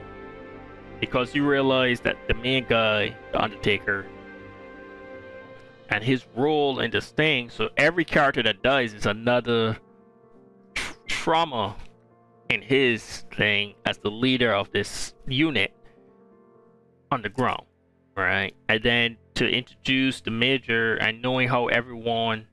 because 0.99 1.35
you 1.35 1.47
realize 1.47 2.01
that 2.01 2.17
the 2.27 2.33
main 2.33 2.65
guy, 2.67 3.15
the 3.31 3.41
Undertaker, 3.41 4.05
and 5.89 6.03
his 6.03 6.25
role 6.35 6.79
in 6.79 6.91
this 6.91 7.11
thing. 7.11 7.49
So 7.49 7.69
every 7.77 8.05
character 8.05 8.41
that 8.43 8.63
dies 8.63 8.93
is 8.93 9.05
another 9.05 9.77
tr 10.73 10.93
trauma 11.07 11.75
in 12.49 12.61
his 12.61 13.25
thing 13.35 13.75
as 13.85 13.97
the 13.99 14.11
leader 14.11 14.53
of 14.53 14.71
this 14.71 15.13
unit 15.27 15.73
underground, 17.11 17.65
right? 18.15 18.55
And 18.69 18.83
then 18.83 19.17
to 19.35 19.49
introduce 19.49 20.21
the 20.21 20.31
major 20.31 20.95
and 20.95 21.21
knowing 21.21 21.49
how 21.49 21.67
everyone 21.67 22.47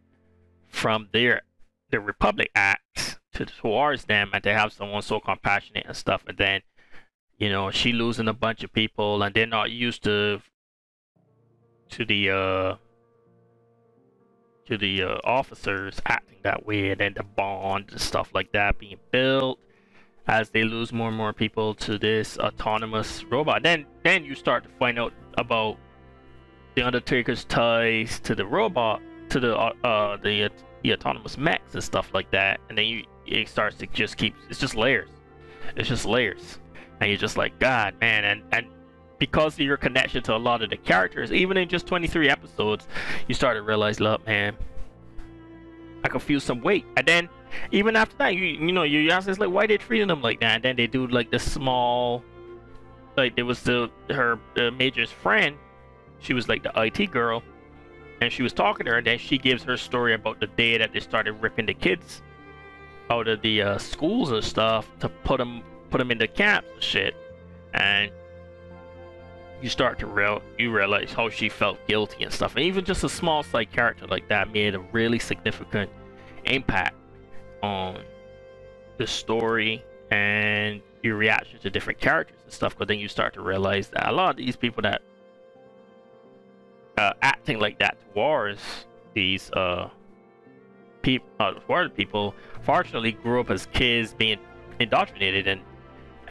from 0.68 1.08
their 1.12 1.42
the 1.90 2.00
Republic 2.00 2.50
acts 2.54 3.18
to, 3.34 3.44
towards 3.44 4.06
them, 4.06 4.30
and 4.32 4.42
to 4.42 4.52
have 4.52 4.72
someone 4.72 5.02
so 5.02 5.20
compassionate 5.20 5.86
and 5.86 5.96
stuff, 5.96 6.24
and 6.26 6.38
then 6.38 6.62
you 7.42 7.50
know, 7.50 7.72
she 7.72 7.90
losing 7.92 8.28
a 8.28 8.32
bunch 8.32 8.62
of 8.62 8.72
people 8.72 9.20
and 9.20 9.34
they're 9.34 9.46
not 9.48 9.72
used 9.72 10.04
to 10.04 10.40
to 11.90 12.04
the 12.04 12.30
uh 12.30 12.76
to 14.64 14.78
the 14.78 15.02
uh, 15.02 15.18
officers 15.24 16.00
acting 16.06 16.38
that 16.44 16.64
way 16.64 16.90
and 16.90 17.00
then 17.00 17.14
the 17.16 17.24
bond 17.24 17.86
and 17.90 18.00
stuff 18.00 18.30
like 18.32 18.52
that 18.52 18.78
being 18.78 18.96
built 19.10 19.58
as 20.28 20.50
they 20.50 20.62
lose 20.62 20.92
more 20.92 21.08
and 21.08 21.16
more 21.16 21.32
people 21.32 21.74
to 21.74 21.98
this 21.98 22.38
autonomous 22.38 23.24
robot. 23.24 23.64
Then 23.64 23.86
then 24.04 24.24
you 24.24 24.36
start 24.36 24.62
to 24.62 24.70
find 24.78 24.96
out 24.96 25.12
about 25.36 25.78
the 26.76 26.82
undertaker's 26.82 27.44
ties 27.44 28.20
to 28.20 28.36
the 28.36 28.46
robot 28.46 29.02
to 29.30 29.40
the 29.40 29.58
uh, 29.58 29.72
uh 29.82 30.16
the, 30.18 30.44
uh, 30.44 30.48
the 30.84 30.92
autonomous 30.92 31.36
mechs 31.36 31.74
and 31.74 31.82
stuff 31.82 32.14
like 32.14 32.30
that 32.30 32.60
and 32.68 32.78
then 32.78 32.84
you 32.84 33.04
it 33.26 33.48
starts 33.48 33.78
to 33.78 33.88
just 33.88 34.16
keep 34.16 34.32
it's 34.48 34.60
just 34.60 34.76
layers. 34.76 35.08
It's 35.74 35.88
just 35.88 36.06
layers 36.06 36.60
and 37.02 37.10
you're 37.10 37.18
just 37.18 37.36
like, 37.36 37.58
God, 37.58 37.96
man, 38.00 38.24
and 38.24 38.42
and 38.52 38.66
because 39.18 39.54
of 39.54 39.60
your 39.60 39.76
connection 39.76 40.22
to 40.22 40.36
a 40.36 40.38
lot 40.38 40.62
of 40.62 40.70
the 40.70 40.76
characters, 40.76 41.32
even 41.32 41.56
in 41.56 41.68
just 41.68 41.86
23 41.86 42.28
episodes, 42.28 42.86
you 43.26 43.34
start 43.34 43.56
to 43.56 43.62
realize, 43.62 43.98
look, 43.98 44.24
man, 44.24 44.56
I 46.04 46.08
can 46.08 46.20
feel 46.20 46.38
some 46.38 46.60
weight. 46.60 46.84
And 46.96 47.06
then 47.06 47.28
even 47.72 47.96
after 47.96 48.16
that, 48.18 48.34
you 48.36 48.44
you 48.44 48.70
know, 48.70 48.84
you 48.84 49.10
ask 49.10 49.26
this 49.26 49.40
like, 49.40 49.50
why 49.50 49.66
they 49.66 49.78
treating 49.78 50.06
them 50.06 50.22
like 50.22 50.38
that? 50.40 50.56
And 50.56 50.64
then 50.64 50.76
they 50.76 50.86
do 50.86 51.08
like 51.08 51.32
the 51.32 51.40
small, 51.40 52.22
like 53.16 53.34
there 53.34 53.46
was 53.46 53.62
the 53.62 53.90
her 54.10 54.38
the 54.54 54.70
major's 54.70 55.10
friend, 55.10 55.56
she 56.20 56.34
was 56.34 56.48
like 56.48 56.62
the 56.62 56.72
IT 56.80 57.10
girl, 57.10 57.42
and 58.20 58.32
she 58.32 58.44
was 58.44 58.52
talking 58.52 58.86
to 58.86 58.92
her, 58.92 58.98
and 58.98 59.06
then 59.08 59.18
she 59.18 59.38
gives 59.38 59.64
her 59.64 59.76
story 59.76 60.14
about 60.14 60.38
the 60.38 60.46
day 60.46 60.78
that 60.78 60.92
they 60.92 61.00
started 61.00 61.32
ripping 61.32 61.66
the 61.66 61.74
kids 61.74 62.22
out 63.10 63.26
of 63.26 63.42
the 63.42 63.60
uh, 63.60 63.78
schools 63.78 64.30
and 64.30 64.44
stuff 64.44 64.88
to 65.00 65.08
put 65.08 65.38
them 65.38 65.64
put 65.92 65.98
them 65.98 66.10
into 66.10 66.26
camps 66.26 66.68
and 66.74 66.82
shit, 66.82 67.14
and 67.74 68.10
you 69.60 69.68
start 69.68 69.98
to 70.00 70.06
real 70.06 70.42
you 70.58 70.72
realize 70.72 71.12
how 71.12 71.28
she 71.28 71.48
felt 71.48 71.78
guilty 71.86 72.24
and 72.24 72.32
stuff. 72.32 72.56
And 72.56 72.64
even 72.64 72.84
just 72.84 73.04
a 73.04 73.08
small 73.08 73.44
side 73.44 73.70
character 73.70 74.06
like 74.08 74.28
that 74.28 74.52
made 74.52 74.74
a 74.74 74.80
really 74.80 75.20
significant 75.20 75.90
impact 76.44 76.96
on 77.62 78.02
the 78.98 79.06
story 79.06 79.84
and 80.10 80.82
your 81.02 81.16
reaction 81.16 81.60
to 81.60 81.70
different 81.70 82.00
characters 82.00 82.38
and 82.44 82.52
stuff. 82.52 82.74
Because 82.74 82.88
then 82.88 82.98
you 82.98 83.06
start 83.06 83.34
to 83.34 83.42
realize 83.42 83.88
that 83.88 84.08
a 84.08 84.12
lot 84.12 84.30
of 84.30 84.36
these 84.36 84.56
people 84.56 84.82
that 84.82 85.02
uh, 86.98 87.12
acting 87.22 87.60
like 87.60 87.78
that 87.78 87.96
towards 88.12 88.60
these 89.14 89.50
uh 89.52 89.88
people, 91.02 91.28
uh, 91.38 91.52
towards 91.52 91.92
people, 91.94 92.34
fortunately 92.62 93.12
grew 93.12 93.40
up 93.40 93.50
as 93.50 93.66
kids 93.66 94.14
being 94.14 94.38
indoctrinated 94.80 95.46
and 95.46 95.60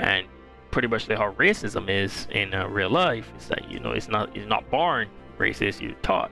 and 0.02 0.28
pretty 0.72 0.88
much 0.88 1.08
how 1.08 1.32
racism 1.34 1.90
is 1.90 2.28
in 2.32 2.54
uh, 2.54 2.68
real 2.68 2.90
life. 2.90 3.32
Is 3.38 3.48
that 3.48 3.70
you 3.70 3.80
know 3.80 3.92
it's 3.92 4.10
not 4.10 4.36
it's 4.36 4.48
not 4.48 4.70
born 4.70 5.08
racist, 5.38 5.80
you're 5.80 5.94
taught, 6.02 6.32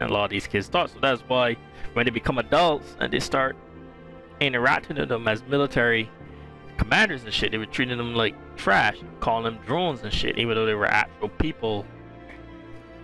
and 0.00 0.10
a 0.10 0.12
lot 0.12 0.24
of 0.24 0.30
these 0.30 0.46
kids 0.46 0.68
taught. 0.68 0.90
So 0.90 0.98
that's 1.00 1.22
why 1.22 1.56
when 1.92 2.04
they 2.04 2.10
become 2.10 2.38
adults 2.38 2.96
and 2.98 3.12
they 3.12 3.20
start 3.20 3.56
interacting 4.40 4.96
with 4.96 5.08
them 5.08 5.28
as 5.28 5.42
military 5.44 6.10
commanders 6.78 7.22
and 7.22 7.32
shit, 7.32 7.52
they 7.52 7.58
were 7.58 7.66
treating 7.66 7.98
them 7.98 8.14
like 8.14 8.34
trash, 8.56 8.96
calling 9.20 9.44
them 9.44 9.58
drones 9.66 10.02
and 10.02 10.12
shit, 10.12 10.38
even 10.38 10.54
though 10.54 10.66
they 10.66 10.74
were 10.74 10.86
actual 10.86 11.28
people 11.28 11.84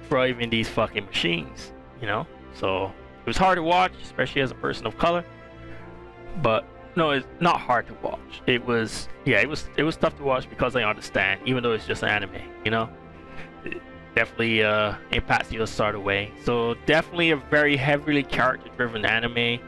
driving 0.09 0.49
these 0.51 0.68
fucking 0.68 1.05
machines. 1.07 1.73
You 2.01 2.07
know, 2.07 2.27
so 2.55 2.87
it 2.87 3.27
was 3.27 3.37
hard 3.37 3.57
to 3.57 3.62
watch, 3.62 3.92
especially 4.03 4.40
as 4.40 4.51
a 4.51 4.55
person 4.55 4.87
of 4.87 4.97
color. 4.97 5.25
But 6.42 6.64
no, 6.96 7.11
it's 7.11 7.27
not 7.40 7.61
hard 7.61 7.87
to 7.88 7.94
watch. 8.03 8.42
It 8.46 8.64
was 8.64 9.09
yeah, 9.24 9.40
it 9.40 9.48
was 9.48 9.68
it 9.77 9.83
was 9.83 9.96
tough 9.96 10.16
to 10.18 10.22
watch 10.22 10.48
because 10.48 10.77
I 10.77 10.83
understand, 10.83 11.40
even 11.44 11.62
though 11.62 11.72
it's 11.72 11.87
just 11.87 12.03
anime, 12.03 12.40
you 12.64 12.70
know. 12.70 12.88
It 13.64 13.81
definitely 14.14 14.62
uh, 14.62 14.94
impacts 15.12 15.53
you 15.53 15.62
a 15.62 15.66
of 15.94 16.03
way. 16.03 16.33
So 16.44 16.74
definitely 16.87 17.31
a 17.31 17.37
very 17.37 17.77
heavily 17.77 18.22
character-driven 18.22 19.05
anime. 19.05 19.61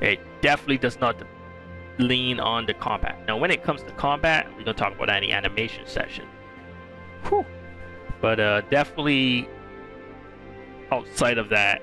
It 0.00 0.20
definitely 0.40 0.78
does 0.78 1.00
not 1.00 1.16
lean 1.98 2.40
on 2.40 2.66
the 2.66 2.74
combat. 2.74 3.18
Now, 3.26 3.36
when 3.36 3.50
it 3.50 3.62
comes 3.62 3.82
to 3.82 3.90
combat, 3.92 4.46
we're 4.56 4.64
gonna 4.64 4.74
talk 4.74 4.94
about 4.94 5.10
any 5.10 5.32
animation 5.32 5.86
session. 5.86 6.26
Whew. 7.24 7.44
But 8.20 8.40
uh, 8.40 8.60
definitely 8.70 9.48
outside 10.92 11.38
of 11.38 11.48
that, 11.50 11.82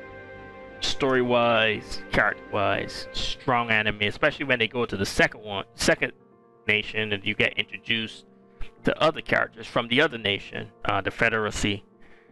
story 0.81 1.21
wise, 1.21 2.01
character 2.11 2.43
wise, 2.51 3.07
strong 3.11 3.69
anime, 3.69 4.03
especially 4.03 4.45
when 4.45 4.59
they 4.59 4.67
go 4.67 4.85
to 4.85 4.97
the 4.97 5.05
second 5.05 5.43
one, 5.43 5.65
second 5.75 6.11
nation, 6.67 7.13
and 7.13 7.25
you 7.25 7.35
get 7.35 7.57
introduced 7.57 8.25
to 8.83 9.01
other 9.01 9.21
characters 9.21 9.67
from 9.67 9.87
the 9.87 10.01
other 10.01 10.17
nation, 10.17 10.69
uh, 10.85 11.01
the 11.01 11.09
Federacy, 11.09 11.83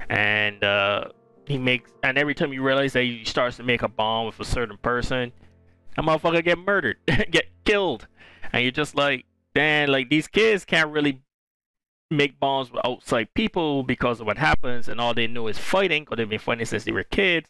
and 0.10 0.64
uh, 0.64 1.06
he 1.46 1.58
makes, 1.58 1.92
and 2.04 2.18
every 2.18 2.36
time 2.36 2.54
you 2.54 2.62
realize 2.62 2.94
that 2.94 3.04
he 3.04 3.24
starts 3.26 3.58
to 3.58 3.64
make 3.64 3.82
a 3.82 3.88
bomb 3.88 4.26
with 4.28 4.40
a 4.40 4.46
certain 4.46 4.78
person, 4.78 5.32
a 5.98 6.04
motherfucker 6.04 6.44
get 6.44 6.58
murdered, 6.58 6.98
get 7.32 7.46
killed, 7.66 8.08
and 8.54 8.64
you're 8.64 8.72
just 8.72 8.96
like, 8.96 9.26
damn, 9.54 9.90
like 9.90 10.10
these 10.10 10.28
kids 10.28 10.66
can't 10.66 10.92
really 10.92 11.22
make 12.12 12.40
bombs 12.40 12.72
with 12.72 12.86
outside 12.86 13.34
people 13.34 13.82
because 13.84 14.20
of 14.20 14.28
what 14.28 14.38
happens, 14.38 14.88
and 14.88 15.00
all 15.02 15.14
they 15.14 15.28
know 15.28 15.48
is 15.48 15.58
fighting 15.58 16.04
because 16.04 16.18
they've 16.18 16.30
been 16.30 16.40
fighting 16.40 16.66
since 16.66 16.84
they 16.84 16.92
were 16.92 17.04
kids 17.04 17.50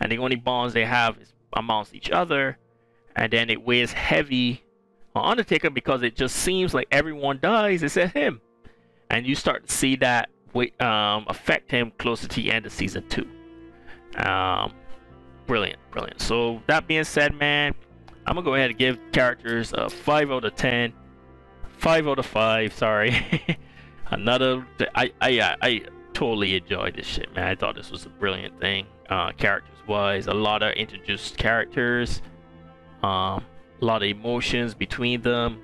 and 0.00 0.10
the 0.10 0.18
only 0.18 0.36
bonds 0.36 0.74
they 0.74 0.84
have 0.84 1.18
is 1.18 1.32
amongst 1.52 1.94
each 1.94 2.10
other, 2.10 2.58
and 3.16 3.32
then 3.32 3.50
it 3.50 3.62
weighs 3.62 3.92
heavy 3.92 4.62
on 5.14 5.30
Undertaker 5.30 5.70
because 5.70 6.02
it 6.02 6.16
just 6.16 6.36
seems 6.36 6.74
like 6.74 6.88
everyone 6.90 7.38
dies 7.40 7.82
except 7.82 8.14
him, 8.14 8.40
and 9.10 9.26
you 9.26 9.34
start 9.34 9.66
to 9.66 9.72
see 9.72 9.96
that 9.96 10.30
um, 10.80 11.24
affect 11.28 11.70
him 11.70 11.92
closer 11.98 12.28
to 12.28 12.36
the 12.36 12.52
end 12.52 12.66
of 12.66 12.72
season 12.72 13.08
two. 13.08 13.26
Um, 14.16 14.72
brilliant, 15.46 15.78
brilliant. 15.90 16.20
So 16.20 16.62
that 16.66 16.86
being 16.86 17.04
said, 17.04 17.34
man, 17.34 17.74
I'm 18.26 18.34
gonna 18.34 18.44
go 18.44 18.54
ahead 18.54 18.70
and 18.70 18.78
give 18.78 18.98
characters 19.12 19.72
a 19.72 19.88
five 19.88 20.30
out 20.30 20.44
of 20.44 20.54
ten. 20.54 20.92
Five 21.78 22.06
out 22.06 22.18
of 22.18 22.26
five. 22.26 22.72
Sorry. 22.72 23.16
Another. 24.10 24.66
I 24.94 25.12
I 25.20 25.56
I 25.60 25.80
totally 26.12 26.54
enjoyed 26.56 26.96
this 26.96 27.06
shit, 27.06 27.34
man. 27.34 27.48
I 27.48 27.54
thought 27.54 27.74
this 27.74 27.90
was 27.90 28.06
a 28.06 28.10
brilliant 28.10 28.60
thing. 28.60 28.86
Uh, 29.08 29.32
character 29.32 29.72
was 29.86 30.26
a 30.26 30.34
lot 30.34 30.62
of 30.62 30.72
introduced 30.74 31.36
characters, 31.36 32.22
um, 33.02 33.44
a 33.80 33.84
lot 33.84 34.02
of 34.02 34.08
emotions 34.08 34.74
between 34.74 35.20
them, 35.22 35.60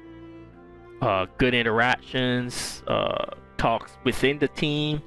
uh, 1.01 1.27
good 1.38 1.55
interactions, 1.55 2.83
uh, 2.88 3.27
talks 3.57 3.92
within 4.05 4.38
the 4.38 4.48
team, 4.48 5.01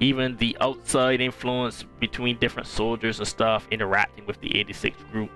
even 0.00 0.36
the 0.36 0.56
outside 0.60 1.20
influence 1.20 1.84
between 2.00 2.38
different 2.38 2.68
soldiers 2.68 3.18
and 3.18 3.26
stuff 3.26 3.66
interacting 3.70 4.26
with 4.26 4.40
the 4.40 4.58
86 4.58 4.96
group. 5.10 5.30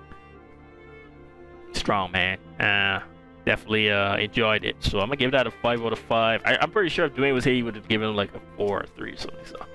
Strong 1.73 2.11
man. 2.11 2.37
Uh, 2.59 3.01
definitely 3.45 3.89
uh, 3.89 4.17
enjoyed 4.17 4.63
it. 4.63 4.75
So 4.79 4.99
I'm 4.99 5.07
gonna 5.07 5.17
give 5.17 5.31
that 5.31 5.47
a 5.47 5.51
five 5.51 5.83
out 5.83 5.93
of 5.93 5.99
five. 5.99 6.41
I, 6.45 6.57
am 6.61 6.71
pretty 6.71 6.89
sure 6.89 7.05
if 7.05 7.13
Dwayne 7.13 7.33
was 7.33 7.43
here, 7.43 7.53
he 7.53 7.63
would 7.63 7.75
have 7.75 7.87
given 7.87 8.09
him 8.09 8.15
like 8.15 8.33
a 8.35 8.41
four 8.57 8.81
or 8.81 8.85
three 8.85 9.13
or 9.13 9.17
something. 9.17 9.45
So, 9.45 9.65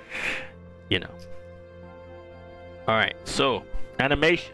you 0.88 1.00
know. 1.00 1.10
Alright, 2.86 3.16
so 3.24 3.62
animation. 3.98 4.52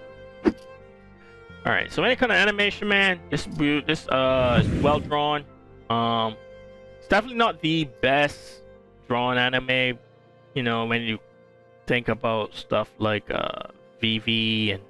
Alright, 1.66 1.92
so 1.92 2.02
any 2.04 2.16
kind 2.16 2.30
of 2.32 2.36
animation, 2.36 2.88
man, 2.88 3.20
this 3.28 3.46
this 3.86 4.08
uh 4.08 4.64
well 4.80 5.00
drawn. 5.00 5.44
Um, 5.90 6.36
it's 6.98 7.08
definitely 7.08 7.38
not 7.38 7.60
the 7.60 7.84
best 8.00 8.62
drawn 9.08 9.36
anime. 9.36 9.98
You 10.54 10.62
know, 10.62 10.86
when 10.86 11.02
you 11.02 11.18
think 11.86 12.08
about 12.08 12.54
stuff 12.54 12.88
like 12.98 13.30
uh 13.30 13.68
Vivy 14.00 14.72
and 14.72 14.82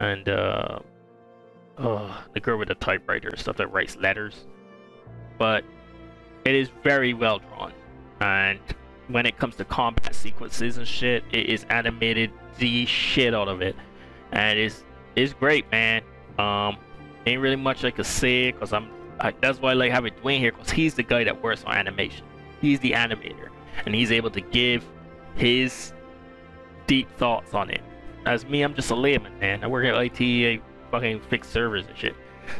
and 0.00 0.28
uh, 0.28 0.78
uh 1.76 2.22
the 2.34 2.40
girl 2.40 2.58
with 2.58 2.68
the 2.68 2.74
typewriter 2.76 3.28
and 3.28 3.38
stuff 3.38 3.56
that 3.56 3.72
writes 3.72 3.96
letters, 3.96 4.46
but 5.38 5.64
it 6.44 6.54
is 6.54 6.70
very 6.82 7.14
well 7.14 7.40
drawn 7.40 7.72
and 8.20 8.60
when 9.12 9.26
it 9.26 9.36
comes 9.36 9.56
to 9.56 9.64
combat 9.64 10.14
sequences 10.14 10.78
and 10.78 10.88
shit, 10.88 11.24
it 11.32 11.46
is 11.46 11.64
animated 11.70 12.30
the 12.58 12.86
shit 12.86 13.34
out 13.34 13.48
of 13.48 13.62
it, 13.62 13.76
and 14.32 14.58
it's 14.58 14.84
it's 15.16 15.32
great, 15.34 15.70
man. 15.70 16.02
Um, 16.38 16.78
ain't 17.26 17.40
really 17.40 17.56
much 17.56 17.84
I 17.84 17.90
could 17.90 18.06
say 18.06 18.52
because 18.52 18.72
I'm. 18.72 18.90
I, 19.20 19.32
that's 19.40 19.60
why 19.60 19.70
I 19.70 19.74
like 19.74 19.92
having 19.92 20.14
Dwayne 20.14 20.38
here 20.38 20.52
because 20.52 20.70
he's 20.70 20.94
the 20.94 21.02
guy 21.02 21.22
that 21.24 21.42
works 21.42 21.62
on 21.64 21.74
animation. 21.74 22.24
He's 22.60 22.80
the 22.80 22.92
animator, 22.92 23.48
and 23.84 23.94
he's 23.94 24.10
able 24.10 24.30
to 24.30 24.40
give 24.40 24.84
his 25.36 25.92
deep 26.86 27.10
thoughts 27.18 27.54
on 27.54 27.70
it. 27.70 27.82
As 28.24 28.46
me, 28.46 28.62
I'm 28.62 28.74
just 28.74 28.90
a 28.90 28.94
layman, 28.94 29.38
man. 29.38 29.62
I 29.62 29.66
work 29.66 29.84
at 29.84 29.94
IT, 29.94 30.20
I 30.20 30.90
fucking 30.90 31.20
fix 31.28 31.48
servers 31.48 31.86
and 31.86 31.96
shit. 31.96 32.14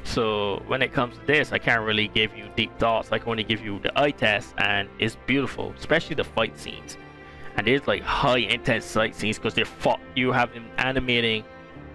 So 0.05 0.63
when 0.67 0.83
it 0.83 0.93
comes 0.93 1.19
to 1.19 1.27
this, 1.27 1.53
I 1.53 1.59
can't 1.59 1.83
really 1.83 2.09
give 2.09 2.37
you 2.37 2.49
deep 2.57 2.77
thoughts. 2.79 3.13
I 3.13 3.19
can 3.19 3.31
only 3.31 3.45
give 3.45 3.65
you 3.65 3.79
the 3.79 3.97
eye 3.99 4.11
test, 4.11 4.55
and 4.59 4.89
it's 4.99 5.17
beautiful, 5.27 5.75
especially 5.79 6.15
the 6.15 6.25
fight 6.25 6.59
scenes. 6.59 6.97
And 7.57 7.67
there's 7.67 7.87
like 7.87 8.03
high 8.03 8.39
intense 8.39 8.93
fight 8.93 9.15
scenes 9.15 9.39
because 9.39 9.55
they're 9.55 9.65
fought. 9.65 10.01
You 10.15 10.33
have 10.33 10.53
them 10.55 10.69
animating 10.79 11.45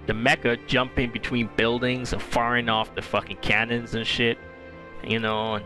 the 0.06 0.14
mecha 0.14 0.66
jumping 0.68 1.12
between 1.12 1.50
buildings 1.58 2.14
and 2.14 2.22
firing 2.22 2.70
off 2.70 2.94
the 2.96 3.02
fucking 3.02 3.38
cannons 3.38 3.96
and 3.96 4.06
shit. 4.06 4.38
You 5.04 5.20
know, 5.20 5.56
and 5.56 5.66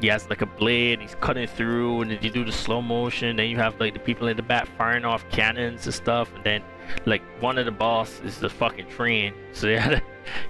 he 0.00 0.08
has 0.08 0.28
like 0.28 0.42
a 0.42 0.46
blade, 0.46 1.00
he's 1.00 1.14
cutting 1.20 1.46
through, 1.46 2.02
and 2.02 2.10
then 2.10 2.18
you 2.22 2.30
do 2.30 2.44
the 2.44 2.52
slow 2.52 2.82
motion. 2.82 3.36
Then 3.36 3.48
you 3.48 3.56
have 3.56 3.78
like 3.80 3.94
the 3.94 4.00
people 4.00 4.26
in 4.28 4.36
the 4.36 4.42
back 4.42 4.66
firing 4.76 5.04
off 5.04 5.28
cannons 5.30 5.86
and 5.86 5.94
stuff, 5.94 6.34
and 6.34 6.42
then 6.42 6.62
like 7.06 7.22
one 7.40 7.58
of 7.58 7.64
the 7.64 7.72
boss 7.72 8.20
is 8.20 8.38
the 8.38 8.48
fucking 8.48 8.88
train, 8.88 9.34
so 9.52 9.68
you 9.68 9.76
gotta 9.78 10.02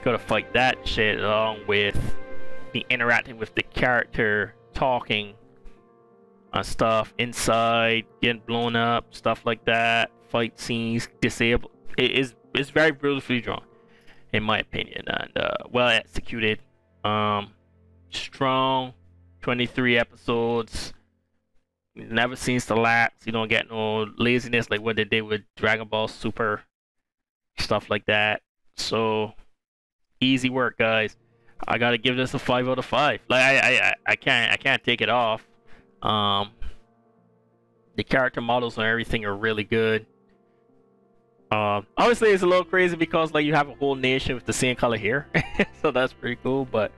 go 0.05 0.13
to 0.13 0.19
fight 0.19 0.53
that 0.53 0.87
shit 0.87 1.21
along 1.21 1.67
with 1.67 2.17
the 2.73 2.85
interacting 2.91 3.39
with 3.39 3.55
the 3.55 3.63
character, 3.63 4.55
talking 4.75 5.35
stuff 6.63 7.15
inside, 7.19 8.05
getting 8.21 8.43
blown 8.47 8.77
up, 8.77 9.15
stuff 9.15 9.47
like 9.47 9.65
that, 9.65 10.11
fight 10.29 10.61
scenes, 10.61 11.09
disabled. 11.21 11.73
It 11.97 12.11
is 12.11 12.35
it's 12.55 12.71
very 12.71 12.93
beautifully 12.93 13.41
drawn, 13.41 13.65
in 14.33 14.43
my 14.43 14.59
opinion, 14.59 15.05
and 15.07 15.37
uh, 15.37 15.57
well 15.71 15.89
executed. 15.89 16.61
Um, 17.05 17.55
strong, 18.11 18.93
23 19.41 19.99
episodes 19.99 20.93
never 21.95 22.37
seems 22.37 22.67
to 22.67 22.75
lapse. 22.75 23.27
You 23.27 23.33
don't 23.33 23.49
get 23.49 23.71
no 23.71 24.05
laziness 24.17 24.71
like 24.71 24.81
what 24.81 24.97
they 24.97 25.05
did 25.05 25.23
with 25.23 25.43
Dragon 25.57 25.89
Ball 25.89 26.09
Super, 26.09 26.63
stuff 27.59 27.91
like 27.91 28.07
that. 28.07 28.43
So 28.77 29.33
easy 30.21 30.51
work, 30.51 30.79
guys. 30.79 31.17
I 31.67 31.79
gotta 31.79 31.99
give 31.99 32.17
this 32.17 32.35
a 32.35 32.39
five 32.39 32.69
out 32.69 32.79
of 32.79 32.85
five. 32.85 33.21
Like 33.29 33.43
I, 33.43 33.59
I, 33.59 33.95
I 34.07 34.17
can't, 34.17 34.53
I 34.53 34.57
can't 34.57 34.83
take 34.83 35.01
it 35.01 35.09
off. 35.09 35.47
Um, 36.03 36.51
the 37.97 38.03
character 38.03 38.41
models 38.41 38.79
and 38.79 38.87
everything 38.87 39.25
are 39.25 39.37
really 39.37 39.65
good. 39.65 40.07
Um, 41.53 41.87
obviously 41.99 42.31
it's 42.31 42.43
a 42.43 42.47
little 42.47 42.65
crazy 42.65 42.97
because 42.97 43.35
like 43.35 43.45
you 43.45 43.55
have 43.55 43.69
a 43.69 43.75
whole 43.75 43.95
nation 43.95 44.35
with 44.35 44.47
the 44.47 44.55
same 44.55 44.75
color 44.75 44.97
hair, 44.97 45.29
so 45.83 45.91
that's 45.91 46.13
pretty 46.13 46.37
cool. 46.43 46.65
But 46.65 46.93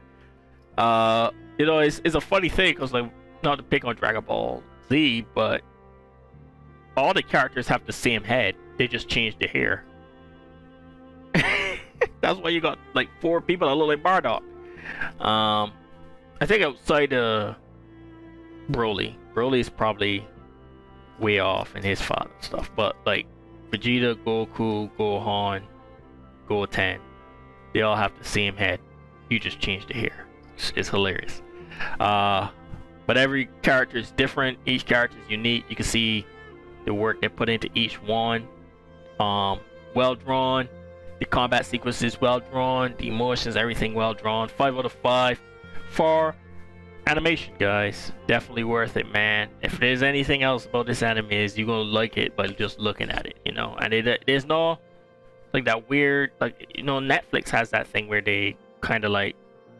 uh, 0.79 1.33
you 1.59 1.67
know, 1.67 1.81
it's 1.81 2.01
it's 2.05 2.15
a 2.15 2.21
funny 2.21 2.49
thing 2.49 2.75
because 2.75 2.93
like 2.93 3.11
not 3.43 3.57
to 3.57 3.63
pick 3.65 3.85
on 3.85 3.97
Dragon 3.97 4.23
Ball 4.23 4.63
Z, 4.89 5.27
but 5.35 5.63
all 6.97 7.15
the 7.15 7.23
characters 7.23 7.69
have 7.69 7.87
the 7.87 7.93
same 7.93 8.23
head. 8.23 8.55
They 8.77 8.89
just 8.89 9.09
changed 9.09 9.39
the 9.41 9.49
hair. 9.49 9.85
That's 12.21 12.39
why 12.39 12.51
you 12.51 12.61
got 12.61 12.79
like 12.95 13.09
four 13.21 13.41
people 13.41 13.69
that 13.69 13.75
look 13.75 13.89
like 13.89 14.03
Bardock. 14.03 14.43
Um, 15.25 15.73
I 16.41 16.47
think 16.47 16.63
outside 16.63 17.13
uh, 17.13 17.55
Broly, 18.71 19.15
Broly 19.35 19.61
is 19.61 19.69
probably 19.69 20.27
way 21.19 21.39
off 21.39 21.77
in 21.77 21.83
his 21.83 22.01
father 22.01 22.31
stuff, 22.41 22.71
but 22.75 22.97
like 23.07 23.27
Vegeta, 23.71 24.15
Goku, 24.25 24.91
Gohan, 24.97 25.63
Goten, 26.49 27.01
they 27.73 27.83
all 27.83 27.97
have 27.97 28.17
the 28.19 28.25
same 28.25 28.57
head. 28.57 28.81
You 29.31 29.39
just 29.39 29.59
changed 29.59 29.89
the 29.89 29.95
hair. 29.95 30.27
It's, 30.55 30.73
it's 30.77 30.89
hilarious. 30.89 31.43
Uh, 31.99 32.51
but 33.07 33.17
every 33.17 33.49
character 33.63 33.99
is 33.99 34.11
different. 34.13 34.59
Each 34.67 34.85
character 34.85 35.17
is 35.25 35.31
unique. 35.31 35.65
You 35.69 35.77
can 35.77 35.85
see 35.85 36.27
the 36.85 36.95
work 36.95 37.21
they 37.21 37.29
put 37.29 37.49
into 37.49 37.69
each 37.75 38.01
one. 38.03 38.47
Um, 39.21 39.61
well 39.95 40.15
drawn. 40.15 40.69
The 41.19 41.27
combat 41.27 41.67
sequences 41.67 42.21
well 42.21 42.41
drawn. 42.41 42.95
The 42.99 43.09
emotions, 43.09 43.57
everything 43.57 43.95
well 43.95 44.15
drawn. 44.15 44.49
Five 44.49 44.77
out 44.77 44.85
of 44.85 44.93
five 44.93 45.41
for 45.91 46.35
animation, 47.07 47.55
guys. 47.59 48.13
Definitely 48.27 48.65
worth 48.65 48.97
it, 48.97 49.11
man. 49.13 49.49
If 49.63 49.79
there's 49.79 50.03
anything 50.03 50.43
else 50.43 50.67
about 50.67 50.87
this 50.87 51.03
anime, 51.03 51.31
is 51.31 51.57
you're 51.57 51.67
gonna 51.67 51.83
like 51.83 52.17
it 52.17 52.35
by 52.37 52.49
just 52.49 52.79
looking 52.79 53.11
at 53.11 53.27
it, 53.27 53.39
you 53.45 53.53
know. 53.53 53.77
And 53.81 53.93
it, 53.93 54.25
there's 54.27 54.47
no 54.47 54.79
like 55.53 55.65
that 55.67 55.89
weird, 55.89 56.33
like 56.41 56.73
you 56.75 56.83
know, 56.83 56.99
Netflix 56.99 57.49
has 57.51 57.71
that 57.71 57.87
thing 57.87 58.09
where 58.09 58.21
they 58.21 58.57
kind 58.81 59.05
of 59.05 59.13
like 59.13 59.37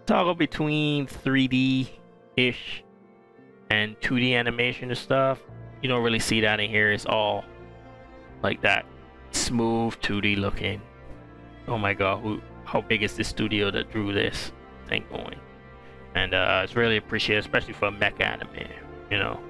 toggle 0.07 0.35
between 0.35 1.07
3D 1.07 1.89
ish 2.37 2.84
and 3.71 3.99
2D 4.01 4.35
animation 4.35 4.91
and 4.91 4.99
stuff. 4.99 5.41
You 5.83 5.89
don't 5.89 6.03
really 6.03 6.19
see 6.19 6.41
that 6.41 6.61
in 6.61 6.71
here. 6.71 6.93
It's 6.93 7.07
all 7.07 7.45
like 8.43 8.63
that 8.63 8.87
smooth 9.33 9.95
2D 10.01 10.39
looking. 10.39 10.81
Oh 11.67 11.79
my 11.79 11.95
god, 11.95 12.23
who 12.23 12.41
how 12.65 12.81
big 12.81 13.03
is 13.03 13.17
this 13.17 13.29
studio 13.29 13.71
that 13.71 13.91
drew 13.91 14.13
this 14.13 14.53
thing 14.89 15.05
going? 15.11 15.39
And 16.15 16.33
uh, 16.35 16.63
it's 16.65 16.77
really 16.77 16.97
appreciated, 16.97 17.41
especially 17.41 17.73
for 17.73 17.87
a 17.87 17.93
mecha 17.93 18.23
anime, 18.23 18.69
you 19.11 19.19
know. 19.19 19.41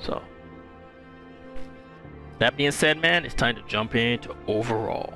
So 0.00 0.22
that 2.38 2.56
being 2.56 2.72
said, 2.72 3.00
man, 3.00 3.24
it's 3.24 3.34
time 3.34 3.56
to 3.56 3.62
jump 3.62 3.94
into 3.94 4.34
overall. 4.46 5.14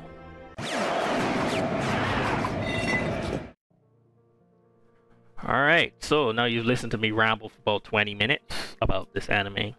Alright, 5.42 5.94
so 6.00 6.32
now 6.32 6.44
you've 6.44 6.66
listened 6.66 6.90
to 6.92 6.98
me 6.98 7.12
ramble 7.12 7.48
for 7.48 7.58
about 7.60 7.84
20 7.84 8.14
minutes 8.14 8.76
about 8.82 9.12
this 9.14 9.28
anime. 9.28 9.74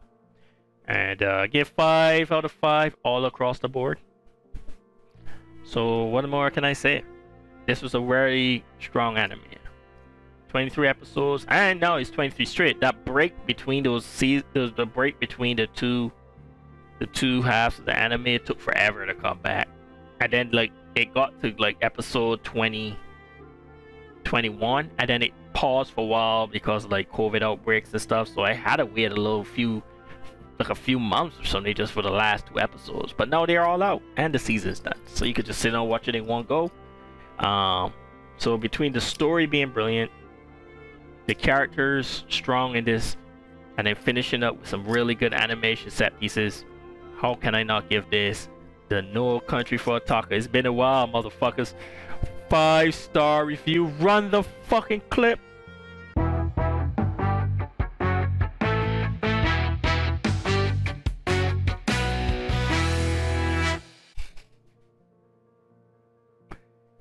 And 0.88 1.21
uh, 1.21 1.47
give 1.47 1.67
5 1.69 2.32
out 2.32 2.45
of 2.45 2.52
5 2.52 2.95
all 3.04 3.26
across 3.26 3.60
the 3.60 3.69
board. 3.69 4.00
So 5.63 6.06
what 6.06 6.28
more 6.28 6.50
can 6.50 6.65
I 6.65 6.74
say? 6.74 7.04
This 7.67 7.84
was 7.84 7.93
a 7.93 8.00
very 8.00 8.65
strong 8.80 9.17
anime. 9.17 9.41
23 10.50 10.88
episodes, 10.88 11.45
and 11.47 11.80
now 11.80 11.95
it's 11.95 12.10
23 12.10 12.45
straight. 12.45 12.82
That 12.82 13.06
break 13.06 13.45
between 13.45 13.84
those 13.84 14.04
seasons, 14.04 14.74
the 14.76 14.86
break 14.86 15.19
between 15.19 15.58
the 15.58 15.67
two, 15.67 16.12
the 17.00 17.06
two 17.06 17.41
halves 17.41 17.80
of 17.80 17.86
the 17.86 17.95
anime, 17.95 18.28
it 18.28 18.45
took 18.45 18.60
forever 18.60 19.06
to 19.06 19.13
come 19.13 19.39
back. 19.39 19.69
And 20.19 20.34
then 20.34 20.50
like 20.52 20.71
it 20.95 21.13
got 21.13 21.39
to 21.41 21.56
like 21.58 21.78
episode 21.82 22.43
20, 22.43 22.97
21, 24.26 24.91
and 24.97 25.10
then 25.10 25.21
it 25.21 25.32
paused 25.54 25.94
for 25.94 26.02
a 26.02 26.08
while 26.08 26.48
because 26.48 26.86
like 26.88 27.12
COVID 27.12 27.42
outbreaks 27.42 27.92
and 27.92 28.02
stuff. 28.02 28.28
So 28.28 28.42
I 28.42 28.54
had 28.54 28.78
to 28.78 28.86
wait 28.86 29.12
a 29.12 29.16
little 29.16 29.44
few, 29.44 29.82
like 30.60 30.70
a 30.70 30.76
few 30.76 31.00
months 31.00 31.40
or 31.40 31.46
something, 31.46 31.74
just 31.74 31.94
for 31.94 32.02
the 32.02 32.10
last 32.12 32.48
two 32.48 32.60
episodes. 32.60 33.14
But 33.16 33.30
now 33.30 33.46
they're 33.46 33.66
all 33.66 33.82
out 33.84 34.02
and 34.18 34.34
the 34.34 34.40
season's 34.40 34.80
done, 34.80 35.00
so 35.06 35.26
you 35.26 35.34
could 35.34 35.46
just 35.46 35.60
sit 35.60 35.74
and 35.74 35.90
watch 35.90 36.08
it 36.08 36.16
in 36.16 36.26
one 36.26 36.44
go. 36.44 36.72
Um, 37.40 37.94
so 38.38 38.58
between 38.58 38.92
the 38.92 39.02
story 39.02 39.46
being 39.46 39.72
brilliant, 39.72 40.12
the 41.28 41.36
characters 41.36 42.24
strong 42.30 42.76
in 42.76 42.84
this, 42.84 43.16
and 43.78 43.88
then 43.88 43.96
finishing 43.96 44.44
up 44.44 44.60
with 44.60 44.68
some 44.68 44.86
really 44.86 45.16
good 45.16 45.34
animation 45.34 45.90
set 45.90 46.20
pieces, 46.20 46.66
how 47.18 47.36
can 47.36 47.56
I 47.56 47.64
not 47.64 47.90
give 47.90 48.10
this 48.10 48.50
the 48.90 49.02
No 49.02 49.40
Country 49.40 49.78
for 49.78 50.00
Otaku? 50.00 50.32
It's 50.32 50.48
been 50.48 50.66
a 50.66 50.74
while, 50.74 51.08
motherfuckers 51.08 51.74
five 52.52 52.94
star 52.94 53.46
review. 53.46 53.86
Run 54.02 54.30
the 54.30 54.44
fucking 54.44 55.02
clip. 55.10 55.40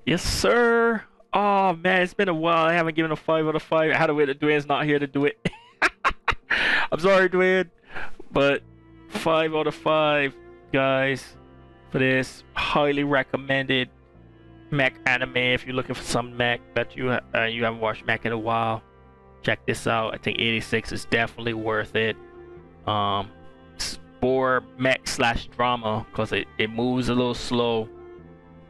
Yes, 0.05 0.23
sir. 0.23 1.03
Oh 1.33 1.73
man, 1.73 2.01
it's 2.01 2.13
been 2.13 2.29
a 2.29 2.33
while. 2.33 2.65
I 2.65 2.71
haven't 2.71 2.95
given 2.95 3.11
a 3.11 3.17
five 3.17 3.45
out 3.45 3.57
of 3.57 3.61
five. 3.61 3.91
To 4.07 4.13
wait 4.13 4.27
that 4.27 4.39
Dwayne's 4.39 4.67
not 4.67 4.85
here 4.85 4.99
to 4.99 5.07
do 5.07 5.25
it. 5.25 5.49
I'm 6.93 6.99
sorry, 7.01 7.27
Dwayne, 7.27 7.69
but 8.31 8.63
five 9.09 9.53
out 9.53 9.67
of 9.67 9.75
five, 9.75 10.33
guys, 10.71 11.35
for 11.89 11.99
this. 11.99 12.45
Highly 12.53 13.03
recommended 13.03 13.89
mech 14.71 14.95
anime 15.05 15.37
if 15.37 15.65
you're 15.65 15.75
looking 15.75 15.95
for 15.95 16.03
some 16.03 16.35
mech 16.35 16.61
that 16.75 16.95
you 16.95 17.09
uh, 17.09 17.43
you 17.43 17.63
haven't 17.63 17.79
watched 17.79 18.05
mech 18.05 18.25
in 18.25 18.31
a 18.31 18.37
while 18.37 18.81
check 19.43 19.65
this 19.65 19.87
out. 19.87 20.13
I 20.13 20.17
think 20.17 20.39
86 20.39 20.91
is 20.91 21.05
definitely 21.05 21.53
worth 21.53 21.95
it. 21.95 22.15
Um 22.87 23.29
for 24.19 24.63
mech 24.77 25.07
slash 25.07 25.47
drama 25.47 26.05
because 26.11 26.31
it, 26.31 26.47
it 26.59 26.69
moves 26.69 27.09
a 27.09 27.15
little 27.15 27.33
slow 27.33 27.89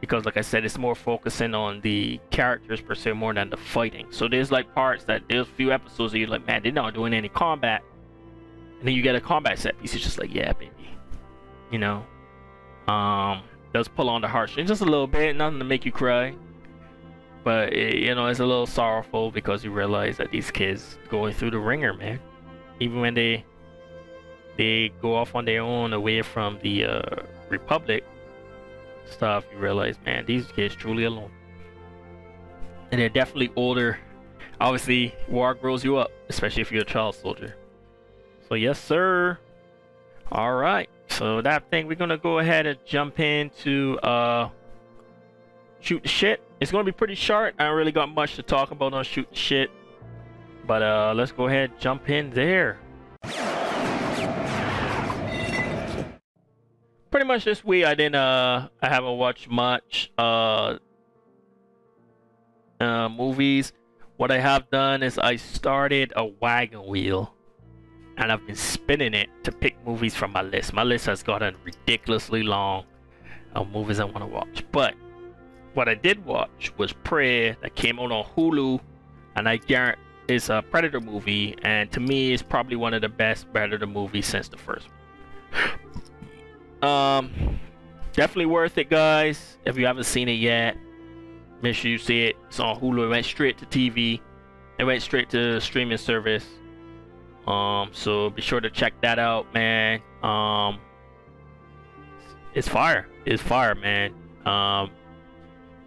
because 0.00 0.24
like 0.24 0.38
i 0.38 0.40
said 0.40 0.64
it's 0.64 0.78
more 0.78 0.94
focusing 0.94 1.54
on 1.54 1.78
the 1.82 2.18
characters 2.30 2.80
per 2.80 2.94
se 2.94 3.12
more 3.12 3.34
than 3.34 3.50
the 3.50 3.56
fighting. 3.56 4.06
So 4.10 4.28
there's 4.28 4.50
like 4.50 4.74
parts 4.74 5.04
that 5.04 5.22
there's 5.28 5.46
a 5.46 5.50
few 5.50 5.70
episodes 5.70 6.12
that 6.12 6.18
you're 6.18 6.28
like 6.28 6.46
man 6.46 6.62
they're 6.62 6.72
not 6.72 6.94
doing 6.94 7.12
any 7.12 7.28
combat. 7.28 7.82
And 8.78 8.88
then 8.88 8.94
you 8.94 9.02
get 9.02 9.14
a 9.14 9.20
combat 9.20 9.58
set 9.58 9.78
piece 9.78 9.94
it's 9.94 10.02
just 10.02 10.18
like 10.18 10.34
yeah 10.34 10.52
baby. 10.54 10.72
You 11.70 11.78
know? 11.78 12.06
Um 12.88 13.42
does 13.72 13.88
pull 13.88 14.08
on 14.08 14.20
the 14.20 14.28
heartstrings 14.28 14.68
just 14.68 14.82
a 14.82 14.86
little 14.86 15.06
bit, 15.06 15.36
nothing 15.36 15.58
to 15.58 15.64
make 15.64 15.84
you 15.84 15.92
cry. 15.92 16.34
But 17.44 17.72
it, 17.72 17.96
you 17.96 18.14
know, 18.14 18.26
it's 18.26 18.40
a 18.40 18.46
little 18.46 18.66
sorrowful 18.66 19.30
because 19.30 19.64
you 19.64 19.70
realize 19.70 20.16
that 20.18 20.30
these 20.30 20.50
kids 20.50 20.98
going 21.08 21.34
through 21.34 21.50
the 21.50 21.58
ringer, 21.58 21.94
man. 21.94 22.20
Even 22.80 23.00
when 23.00 23.14
they 23.14 23.44
they 24.56 24.92
go 25.00 25.16
off 25.16 25.34
on 25.34 25.44
their 25.44 25.62
own 25.62 25.92
away 25.92 26.22
from 26.22 26.58
the 26.62 26.84
uh, 26.84 27.02
Republic 27.48 28.04
stuff, 29.06 29.44
you 29.52 29.58
realize, 29.58 29.96
man, 30.04 30.24
these 30.26 30.46
kids 30.52 30.74
truly 30.74 31.04
alone. 31.04 31.30
And 32.90 33.00
they're 33.00 33.08
definitely 33.08 33.50
older. 33.56 33.98
Obviously, 34.60 35.14
war 35.28 35.54
grows 35.54 35.82
you 35.82 35.96
up, 35.96 36.10
especially 36.28 36.62
if 36.62 36.70
you're 36.70 36.82
a 36.82 36.84
child 36.84 37.14
soldier. 37.14 37.56
So 38.48 38.54
yes, 38.54 38.78
sir. 38.78 39.38
All 40.30 40.54
right. 40.54 40.88
So 41.18 41.42
that 41.42 41.70
thing, 41.70 41.86
we're 41.86 41.94
gonna 41.94 42.16
go 42.16 42.38
ahead 42.38 42.66
and 42.66 42.78
jump 42.86 43.20
into 43.20 43.98
uh, 43.98 44.48
shoot 45.80 46.02
the 46.02 46.08
shit. 46.08 46.42
It's 46.58 46.72
gonna 46.72 46.84
be 46.84 46.92
pretty 46.92 47.14
short. 47.14 47.54
I 47.58 47.64
don't 47.64 47.76
really 47.76 47.92
got 47.92 48.08
much 48.08 48.36
to 48.36 48.42
talk 48.42 48.70
about 48.70 48.94
on 48.94 49.04
shoot 49.04 49.28
the 49.30 49.36
shit, 49.36 49.70
but 50.66 50.82
uh, 50.82 51.12
let's 51.14 51.30
go 51.30 51.48
ahead 51.48 51.78
jump 51.78 52.08
in 52.08 52.30
there. 52.30 52.78
Pretty 57.10 57.26
much 57.26 57.44
this 57.44 57.62
week, 57.62 57.84
I 57.84 57.94
didn't. 57.94 58.14
Uh, 58.14 58.68
I 58.80 58.88
haven't 58.88 59.18
watched 59.18 59.50
much 59.50 60.10
uh, 60.16 60.78
uh, 62.80 63.08
movies. 63.10 63.74
What 64.16 64.30
I 64.30 64.38
have 64.38 64.70
done 64.70 65.02
is 65.02 65.18
I 65.18 65.36
started 65.36 66.14
a 66.16 66.24
wagon 66.24 66.86
wheel 66.86 67.34
and 68.16 68.30
I've 68.30 68.46
been 68.46 68.56
spinning 68.56 69.14
it 69.14 69.30
to 69.44 69.52
pick 69.52 69.76
movies 69.86 70.14
from 70.14 70.32
my 70.32 70.42
list. 70.42 70.72
My 70.72 70.82
list 70.82 71.06
has 71.06 71.22
gotten 71.22 71.56
ridiculously 71.64 72.42
long 72.42 72.84
of 73.54 73.70
movies 73.70 74.00
I 74.00 74.04
want 74.04 74.20
to 74.20 74.26
watch. 74.26 74.64
But 74.72 74.94
what 75.74 75.88
I 75.88 75.94
did 75.94 76.24
watch 76.24 76.72
was 76.76 76.92
Prey 76.92 77.56
that 77.62 77.74
came 77.74 77.98
out 77.98 78.12
on 78.12 78.24
Hulu, 78.36 78.80
and 79.36 79.48
I 79.48 79.56
guarantee 79.56 80.00
it's 80.28 80.48
a 80.48 80.62
Predator 80.70 81.00
movie, 81.00 81.56
and 81.62 81.90
to 81.92 82.00
me, 82.00 82.32
it's 82.32 82.42
probably 82.42 82.76
one 82.76 82.94
of 82.94 83.02
the 83.02 83.08
best 83.08 83.52
Predator 83.52 83.86
movies 83.86 84.26
since 84.26 84.48
the 84.48 84.58
first 84.58 84.88
one. 84.88 85.70
Um, 86.82 87.60
definitely 88.12 88.46
worth 88.46 88.76
it, 88.76 88.90
guys. 88.90 89.56
If 89.64 89.78
you 89.78 89.86
haven't 89.86 90.02
seen 90.02 90.28
it 90.28 90.32
yet, 90.32 90.76
make 91.62 91.76
sure 91.76 91.92
you 91.92 91.98
see 91.98 92.24
it. 92.24 92.36
It's 92.48 92.58
on 92.58 92.80
Hulu. 92.80 93.04
It 93.04 93.08
went 93.08 93.24
straight 93.24 93.56
to 93.58 93.66
TV. 93.66 94.20
It 94.80 94.84
went 94.84 95.00
straight 95.00 95.30
to 95.30 95.60
streaming 95.60 95.98
service. 95.98 96.44
Um, 97.46 97.90
so 97.92 98.30
be 98.30 98.42
sure 98.42 98.60
to 98.60 98.70
check 98.70 98.94
that 99.02 99.18
out, 99.18 99.52
man. 99.52 100.00
Um, 100.22 100.78
it's 102.54 102.68
fire. 102.68 103.08
It's 103.24 103.42
fire, 103.42 103.74
man. 103.74 104.14
Um, 104.46 104.90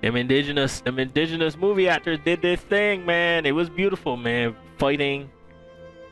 them 0.01 0.15
indigenous, 0.15 0.81
them 0.81 0.99
indigenous 0.99 1.57
movie 1.57 1.87
actors 1.87 2.19
did 2.23 2.41
this 2.41 2.59
thing, 2.61 3.05
man. 3.05 3.45
It 3.45 3.53
was 3.53 3.69
beautiful, 3.69 4.17
man. 4.17 4.55
Fighting, 4.77 5.29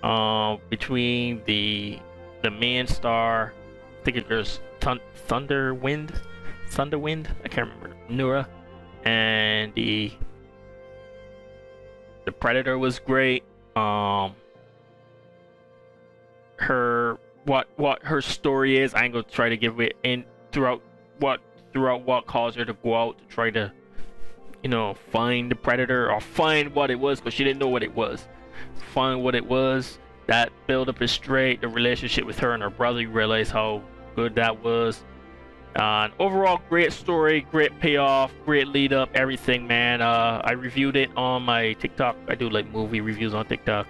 um, 0.03 0.59
between 0.69 1.41
the 1.45 1.99
the 2.41 2.51
main 2.51 2.87
star, 2.87 3.53
I 4.01 4.03
think 4.03 4.17
it 4.17 4.29
was 4.29 4.59
Thun- 4.79 4.99
Thunderwind, 5.27 6.13
Thunderwind. 6.71 7.27
I 7.43 7.47
can't 7.47 7.69
remember. 7.69 7.95
Nura, 8.09 8.47
and 9.05 9.73
the 9.75 10.11
the 12.25 12.31
Predator 12.31 12.77
was 12.77 12.99
great. 12.99 13.43
Um, 13.75 14.35
what 17.45 17.67
what 17.77 18.03
her 18.03 18.21
story 18.21 18.79
is. 18.79 18.93
I 18.93 19.03
ain't 19.05 19.13
gonna 19.13 19.23
try 19.23 19.49
to 19.49 19.57
give 19.57 19.79
it 19.79 19.95
in 20.03 20.25
throughout 20.51 20.81
what 21.19 21.41
throughout 21.71 22.03
what 22.03 22.25
caused 22.25 22.57
her 22.57 22.65
to 22.65 22.73
go 22.73 22.95
out 22.95 23.17
to 23.17 23.25
try 23.25 23.49
to 23.51 23.71
you 24.61 24.69
know 24.69 24.93
find 25.11 25.51
the 25.51 25.55
predator 25.55 26.11
or 26.11 26.21
find 26.21 26.73
what 26.73 26.91
it 26.91 26.99
was 26.99 27.19
because 27.19 27.33
she 27.33 27.43
didn't 27.43 27.59
know 27.59 27.69
what 27.69 27.83
it 27.83 27.93
was. 27.93 28.27
Find 28.93 29.23
what 29.23 29.35
it 29.35 29.45
was. 29.45 29.99
That 30.27 30.51
build 30.67 30.87
up 30.89 31.01
is 31.01 31.11
straight. 31.11 31.61
The 31.61 31.67
relationship 31.67 32.25
with 32.25 32.39
her 32.39 32.53
and 32.53 32.63
her 32.63 32.69
brother, 32.69 33.01
you 33.01 33.09
realize 33.09 33.49
how 33.49 33.83
good 34.15 34.35
that 34.35 34.63
was. 34.63 35.03
Uh, 35.75 36.07
overall, 36.19 36.61
great 36.69 36.93
story, 36.93 37.41
great 37.51 37.77
payoff, 37.79 38.31
great 38.45 38.67
lead 38.67 38.93
up, 38.93 39.09
everything, 39.15 39.65
man. 39.65 40.01
Uh, 40.01 40.39
I 40.43 40.51
reviewed 40.51 40.95
it 40.95 41.09
on 41.17 41.41
my 41.43 41.73
TikTok. 41.73 42.15
I 42.27 42.35
do 42.35 42.47
like 42.49 42.71
movie 42.71 43.01
reviews 43.01 43.33
on 43.33 43.47
TikTok, 43.47 43.87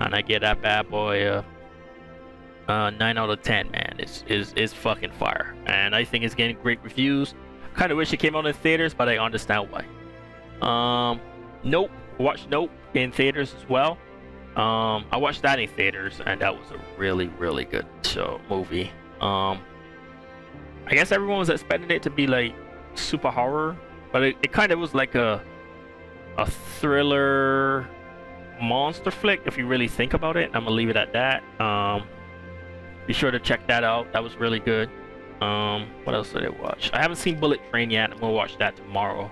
and 0.00 0.14
I 0.14 0.22
get 0.22 0.40
that 0.40 0.62
bad 0.62 0.88
boy 0.88 1.26
uh, 1.26 1.42
uh, 2.70 2.90
nine 2.90 3.18
out 3.18 3.28
of 3.30 3.42
ten. 3.42 3.70
Man, 3.70 3.96
it's 3.98 4.22
is 4.28 4.52
is 4.54 4.72
fucking 4.72 5.10
fire, 5.12 5.54
and 5.66 5.94
I 5.94 6.04
think 6.04 6.24
it's 6.24 6.34
getting 6.34 6.56
great 6.62 6.80
reviews. 6.82 7.34
Kind 7.74 7.90
of 7.90 7.98
wish 7.98 8.12
it 8.12 8.18
came 8.18 8.36
out 8.36 8.46
in 8.46 8.54
theaters, 8.54 8.94
but 8.94 9.08
I 9.08 9.18
understand 9.18 9.68
why. 9.70 9.84
Um, 10.62 11.20
Nope, 11.62 11.90
watched 12.18 12.48
Nope 12.48 12.70
in 12.94 13.12
theaters 13.12 13.54
as 13.54 13.68
well. 13.68 13.98
Um, 14.56 15.04
I 15.12 15.16
watched 15.16 15.42
that 15.42 15.58
in 15.58 15.68
theaters, 15.68 16.20
and 16.24 16.40
that 16.40 16.56
was 16.56 16.70
a 16.70 16.80
really, 16.98 17.28
really 17.38 17.64
good 17.64 17.86
show 18.04 18.40
movie. 18.48 18.90
Um, 19.20 19.60
I 20.86 20.94
guess 20.94 21.12
everyone 21.12 21.38
was 21.38 21.50
expecting 21.50 21.90
it 21.90 22.02
to 22.04 22.10
be 22.10 22.26
like 22.26 22.54
super 22.94 23.30
horror, 23.30 23.76
but 24.12 24.22
it, 24.22 24.36
it 24.42 24.52
kind 24.52 24.72
of 24.72 24.78
was 24.78 24.94
like 24.94 25.14
a 25.14 25.42
a 26.38 26.46
thriller 26.46 27.86
monster 28.62 29.10
flick 29.10 29.40
if 29.46 29.58
you 29.58 29.66
really 29.66 29.88
think 29.88 30.14
about 30.14 30.36
it. 30.36 30.50
I'm 30.54 30.64
gonna 30.64 30.70
leave 30.70 30.88
it 30.88 30.96
at 30.96 31.12
that. 31.12 31.42
Um, 31.60 32.06
be 33.06 33.12
sure 33.12 33.30
to 33.30 33.38
check 33.38 33.66
that 33.66 33.84
out. 33.84 34.12
That 34.12 34.22
was 34.22 34.36
really 34.36 34.60
good. 34.60 34.90
Um, 35.40 35.88
what 36.04 36.14
else 36.14 36.32
did 36.32 36.44
I 36.44 36.50
watch? 36.50 36.90
I 36.92 37.00
haven't 37.00 37.16
seen 37.16 37.40
Bullet 37.40 37.60
Train 37.70 37.90
yet. 37.90 38.10
I'm 38.12 38.18
gonna 38.18 38.32
watch 38.32 38.58
that 38.58 38.76
tomorrow. 38.76 39.30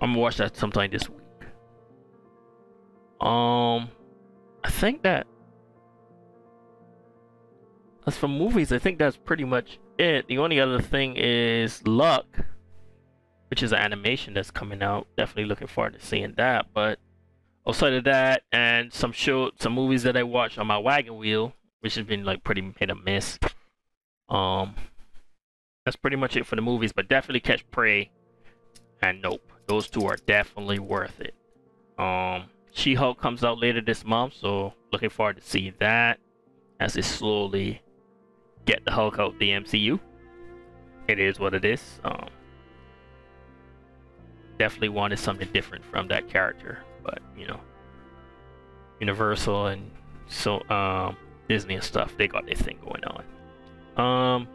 I'm 0.00 0.10
gonna 0.10 0.20
watch 0.20 0.36
that 0.36 0.56
sometime 0.56 0.90
this 0.90 1.08
week. 1.08 1.18
Um, 3.20 3.90
I 4.64 4.70
think 4.70 5.02
that 5.02 5.26
as 8.06 8.16
for 8.16 8.28
movies, 8.28 8.72
I 8.72 8.78
think 8.78 8.98
that's 8.98 9.16
pretty 9.16 9.44
much 9.44 9.78
it. 9.98 10.26
The 10.26 10.38
only 10.38 10.58
other 10.58 10.80
thing 10.80 11.16
is 11.16 11.86
Luck, 11.86 12.26
which 13.48 13.62
is 13.62 13.72
an 13.72 13.78
animation 13.78 14.32
that's 14.34 14.50
coming 14.50 14.82
out. 14.82 15.06
Definitely 15.16 15.46
looking 15.46 15.66
forward 15.66 15.94
to 15.94 16.04
seeing 16.04 16.34
that. 16.36 16.66
But 16.72 16.98
outside 17.68 17.92
of 17.92 18.04
that, 18.04 18.42
and 18.52 18.92
some 18.92 19.12
show, 19.12 19.50
some 19.58 19.74
movies 19.74 20.02
that 20.04 20.16
I 20.16 20.22
watched 20.22 20.58
on 20.58 20.66
my 20.66 20.78
wagon 20.78 21.18
wheel, 21.18 21.52
which 21.80 21.94
has 21.96 22.06
been 22.06 22.24
like 22.24 22.44
pretty 22.44 22.74
hit 22.78 22.90
or 22.90 22.94
miss. 22.94 23.38
Um, 24.28 24.74
that's 25.84 25.96
pretty 25.96 26.16
much 26.16 26.36
it 26.36 26.46
for 26.46 26.56
the 26.56 26.62
movies. 26.62 26.92
But 26.92 27.08
definitely 27.08 27.40
catch 27.40 27.68
Prey 27.70 28.10
and 29.02 29.20
Nope. 29.22 29.52
Those 29.66 29.88
two 29.88 30.06
are 30.06 30.16
definitely 30.26 30.78
worth 30.78 31.20
it. 31.20 31.34
Um, 31.98 32.44
She-Hulk 32.72 33.20
comes 33.20 33.44
out 33.44 33.58
later 33.58 33.80
this 33.80 34.04
month, 34.04 34.34
so 34.34 34.74
looking 34.92 35.10
forward 35.10 35.36
to 35.36 35.42
see 35.42 35.72
that 35.78 36.18
as 36.80 36.94
they 36.94 37.02
slowly 37.02 37.82
get 38.64 38.84
the 38.84 38.90
Hulk 38.90 39.18
out 39.18 39.38
the 39.38 39.50
MCU. 39.50 40.00
It 41.08 41.18
is 41.18 41.38
what 41.38 41.54
it 41.54 41.64
is. 41.64 42.00
Um, 42.04 42.28
definitely 44.58 44.90
wanted 44.90 45.18
something 45.18 45.48
different 45.52 45.84
from 45.84 46.08
that 46.08 46.28
character, 46.28 46.78
but 47.02 47.20
you 47.36 47.46
know, 47.46 47.60
Universal 49.00 49.68
and 49.68 49.90
so 50.28 50.60
um, 50.68 51.16
Disney 51.50 51.74
and 51.74 51.82
stuff, 51.82 52.16
they 52.16 52.28
got 52.28 52.46
their 52.46 52.54
thing 52.54 52.78
going 52.80 53.02
on. 53.04 53.24
Um, 53.96 54.48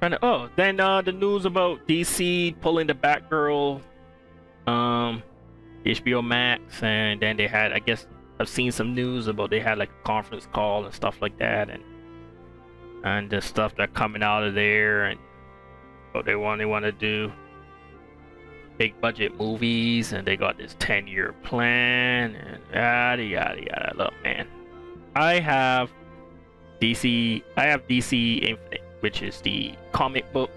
trying 0.00 0.10
to, 0.10 0.24
oh, 0.24 0.50
then 0.56 0.80
uh, 0.80 1.02
the 1.02 1.12
news 1.12 1.44
about 1.44 1.86
DC 1.86 2.60
pulling 2.60 2.88
the 2.88 2.94
Batgirl, 2.94 3.80
um, 4.66 5.22
HBO 5.86 6.26
Max, 6.26 6.82
and 6.82 7.22
then 7.22 7.36
they 7.36 7.46
had, 7.46 7.72
I 7.72 7.78
guess, 7.78 8.08
I've 8.40 8.48
seen 8.48 8.72
some 8.72 8.92
news 8.92 9.28
about 9.28 9.50
they 9.50 9.60
had 9.60 9.78
like 9.78 9.90
a 9.90 10.04
conference 10.04 10.48
call 10.52 10.84
and 10.84 10.92
stuff 10.92 11.22
like 11.22 11.38
that, 11.38 11.70
and 11.70 11.84
and 13.04 13.30
the 13.30 13.40
stuff 13.40 13.76
that 13.76 13.94
coming 13.94 14.24
out 14.24 14.42
of 14.42 14.54
there 14.54 15.04
and 15.04 15.20
what 16.10 16.24
they 16.24 16.34
want 16.34 16.58
they 16.58 16.66
want 16.66 16.86
to 16.86 16.92
do. 16.92 17.30
Big 18.78 19.00
budget 19.00 19.38
movies 19.38 20.12
and 20.12 20.26
they 20.26 20.36
got 20.36 20.58
this 20.58 20.74
10 20.80 21.06
year 21.06 21.34
plan 21.44 22.34
and 22.34 22.62
yada 22.72 23.22
yada 23.24 23.60
yada. 23.60 23.92
Look 23.96 24.14
man 24.24 24.48
i 25.18 25.38
have 25.38 25.90
dc 26.80 27.42
i 27.56 27.64
have 27.64 27.86
dc 27.88 28.42
infinite 28.42 28.82
which 29.00 29.22
is 29.22 29.40
the 29.40 29.72
comic 29.92 30.30
book 30.32 30.50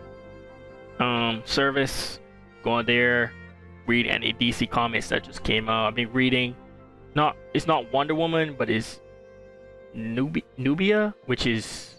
um 0.99 1.41
service 1.45 2.19
go 2.63 2.71
on 2.71 2.85
there 2.85 3.33
read 3.87 4.07
any 4.07 4.33
dc 4.33 4.69
comics 4.69 5.09
that 5.09 5.23
just 5.23 5.43
came 5.43 5.67
out 5.67 5.87
i've 5.87 5.95
been 5.95 6.11
reading 6.13 6.55
not 7.15 7.35
it's 7.53 7.67
not 7.67 7.91
wonder 7.91 8.15
woman 8.15 8.55
but 8.57 8.69
it's 8.69 9.01
Nubi- 9.95 10.43
nubia 10.57 11.13
which 11.25 11.45
is 11.45 11.95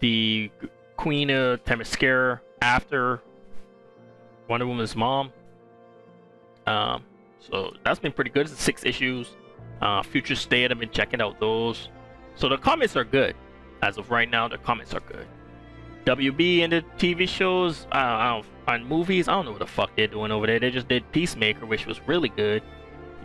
the 0.00 0.50
Queen 0.96 1.30
of 1.30 1.64
Themyscira 1.64 2.40
after 2.60 3.20
Wonder 4.48 4.66
Woman's 4.66 4.94
mom. 4.94 5.32
Um, 6.66 7.04
so 7.40 7.72
that's 7.84 7.98
been 7.98 8.12
pretty 8.12 8.30
good. 8.30 8.46
It's 8.46 8.62
six 8.62 8.84
issues. 8.84 9.30
Uh, 9.80 10.02
Future 10.02 10.36
State, 10.36 10.70
I've 10.70 10.78
been 10.78 10.90
checking 10.90 11.20
out 11.20 11.40
those. 11.40 11.88
So 12.36 12.48
the 12.48 12.56
comments 12.56 12.96
are 12.96 13.04
good. 13.04 13.36
As 13.82 13.98
of 13.98 14.10
right 14.10 14.30
now, 14.30 14.48
the 14.48 14.58
comments 14.58 14.94
are 14.94 15.00
good. 15.00 15.26
WB 16.06 16.60
and 16.60 16.72
the 16.72 16.84
TV 16.98 17.28
shows, 17.28 17.86
uh, 17.92 17.96
I 17.96 18.28
don't, 18.28 18.46
on 18.68 18.88
movies, 18.88 19.28
I 19.28 19.32
don't 19.32 19.46
know 19.46 19.52
what 19.52 19.60
the 19.60 19.66
fuck 19.66 19.90
they're 19.96 20.06
doing 20.06 20.30
over 20.30 20.46
there. 20.46 20.58
They 20.58 20.70
just 20.70 20.88
did 20.88 21.10
Peacemaker, 21.12 21.66
which 21.66 21.86
was 21.86 22.00
really 22.06 22.28
good. 22.28 22.62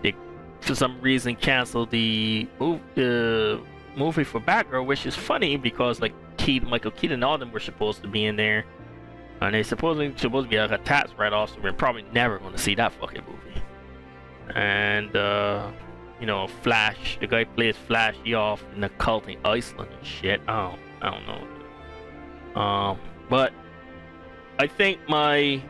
They, 0.02 0.16
for 0.62 0.76
some 0.76 1.00
reason, 1.02 1.36
canceled 1.36 1.92
the 1.92 2.48
move, 2.60 2.82
uh, 2.98 3.62
movie 3.98 4.24
for 4.24 4.40
Batgirl, 4.40 4.86
which 4.86 5.06
is 5.06 5.16
funny 5.16 5.58
because 5.58 6.00
like 6.00 6.14
Keaton, 6.38 6.70
Michael 6.70 6.92
Keaton, 6.92 7.16
and 7.16 7.24
all 7.24 7.38
them 7.38 7.52
were 7.52 7.60
supposed 7.60 8.02
to 8.04 8.08
be 8.08 8.26
in 8.26 8.36
there, 8.38 8.66
and 9.42 9.54
they 9.54 9.64
supposedly 9.64 10.14
supposed 10.18 10.46
to 10.46 10.50
be 10.50 10.58
like 10.58 10.72
a 10.72 10.78
tax 10.84 11.12
write-off, 11.18 11.50
so 11.50 11.58
we're 11.62 11.74
probably 11.74 12.06
never 12.14 12.40
going 12.40 12.54
to 12.54 12.58
see 12.58 12.76
that 12.76 12.94
fucking 12.94 13.24
movie. 13.28 13.62
And 14.56 15.16
uh, 15.16 15.70
you 16.20 16.26
know, 16.26 16.48
Flash, 16.48 17.18
the 17.20 17.28
guy 17.28 17.44
plays 17.44 17.76
Flash, 17.88 18.16
off 18.34 18.64
in 18.74 18.82
the 18.82 18.90
cult 18.90 19.28
in 19.28 19.38
Iceland 19.46 19.92
and 19.96 20.06
shit. 20.06 20.42
I 20.48 20.70
don't, 20.70 20.80
I 21.02 21.10
don't 21.12 21.28
know. 21.28 22.62
Um, 22.62 23.00
but 23.30 23.54
I 24.60 24.68
think 24.68 25.00
my 25.08 25.62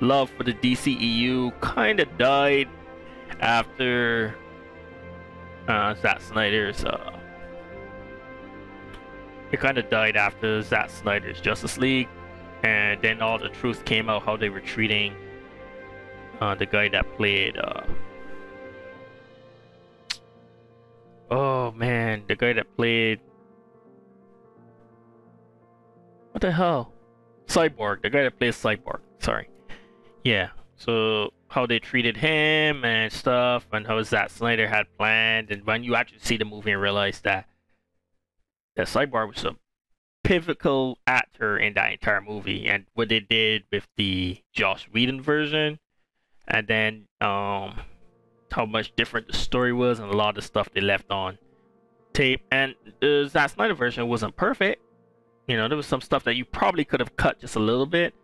love 0.00 0.30
for 0.30 0.42
the 0.42 0.52
DCEU 0.54 1.60
kind 1.60 2.00
of 2.00 2.18
died 2.18 2.68
after 3.40 4.34
uh, 5.68 5.94
Zack 5.94 6.20
Snyder's 6.20 6.84
uh, 6.84 7.16
it 9.52 9.60
kind 9.60 9.78
of 9.78 9.88
died 9.88 10.16
after 10.16 10.60
Zack 10.62 10.90
Snyder's 10.90 11.40
Justice 11.40 11.78
League, 11.78 12.08
and 12.64 13.00
then 13.00 13.22
all 13.22 13.38
the 13.38 13.48
truth 13.48 13.84
came 13.84 14.10
out 14.10 14.22
how 14.24 14.36
they 14.36 14.48
were 14.48 14.60
treating 14.60 15.14
uh, 16.40 16.54
the 16.54 16.66
guy 16.66 16.88
that 16.88 17.16
played. 17.16 17.56
Uh... 17.56 17.82
Oh 21.30 21.72
man, 21.72 22.24
the 22.28 22.36
guy 22.36 22.52
that 22.52 22.76
played. 22.76 23.20
What 26.32 26.40
the 26.40 26.52
hell? 26.52 26.92
Cyborg, 27.46 28.02
the 28.02 28.10
guy 28.10 28.22
that 28.24 28.38
plays 28.38 28.56
Cyborg. 28.56 29.00
Sorry. 29.18 29.48
Yeah. 30.24 30.50
So 30.76 31.32
how 31.48 31.66
they 31.66 31.78
treated 31.78 32.16
him 32.16 32.84
and 32.84 33.12
stuff, 33.12 33.66
and 33.72 33.86
how 33.86 34.02
Zack 34.02 34.30
Snyder 34.30 34.68
had 34.68 34.86
planned, 34.98 35.50
and 35.50 35.64
when 35.64 35.82
you 35.82 35.94
actually 35.94 36.18
see 36.20 36.36
the 36.36 36.44
movie 36.44 36.72
and 36.72 36.80
realize 36.80 37.20
that 37.22 37.48
that 38.76 38.88
Cyborg 38.88 39.28
was 39.34 39.44
a 39.44 39.56
pivotal 40.22 40.98
actor 41.06 41.56
in 41.56 41.74
that 41.74 41.92
entire 41.92 42.20
movie, 42.20 42.68
and 42.68 42.86
what 42.94 43.08
they 43.08 43.20
did 43.20 43.64
with 43.72 43.86
the 43.96 44.42
Joss 44.52 44.82
Whedon 44.92 45.22
version, 45.22 45.78
and 46.46 46.66
then 46.66 47.06
um, 47.20 47.80
how 48.56 48.64
much 48.64 48.96
different 48.96 49.26
the 49.28 49.34
story 49.34 49.72
was, 49.72 49.98
and 49.98 50.10
a 50.10 50.16
lot 50.16 50.30
of 50.30 50.34
the 50.36 50.42
stuff 50.42 50.68
they 50.72 50.80
left 50.80 51.10
on 51.10 51.36
tape. 52.14 52.40
And 52.50 52.74
the 53.00 53.28
Zack 53.30 53.50
Snyder 53.50 53.74
version 53.74 54.08
wasn't 54.08 54.34
perfect. 54.34 54.82
You 55.46 55.58
know, 55.58 55.68
there 55.68 55.76
was 55.76 55.86
some 55.86 56.00
stuff 56.00 56.24
that 56.24 56.36
you 56.36 56.46
probably 56.46 56.84
could 56.84 56.98
have 56.98 57.14
cut 57.16 57.38
just 57.38 57.54
a 57.56 57.60
little 57.60 57.84
bit, 57.84 58.14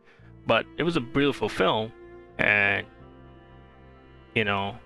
but 0.47 0.65
it 0.79 0.85
was 0.85 0.97
a 0.97 1.01
beautiful 1.01 1.49
film, 1.49 1.93
and 2.39 2.87
you 4.35 4.45
know. 4.45 4.77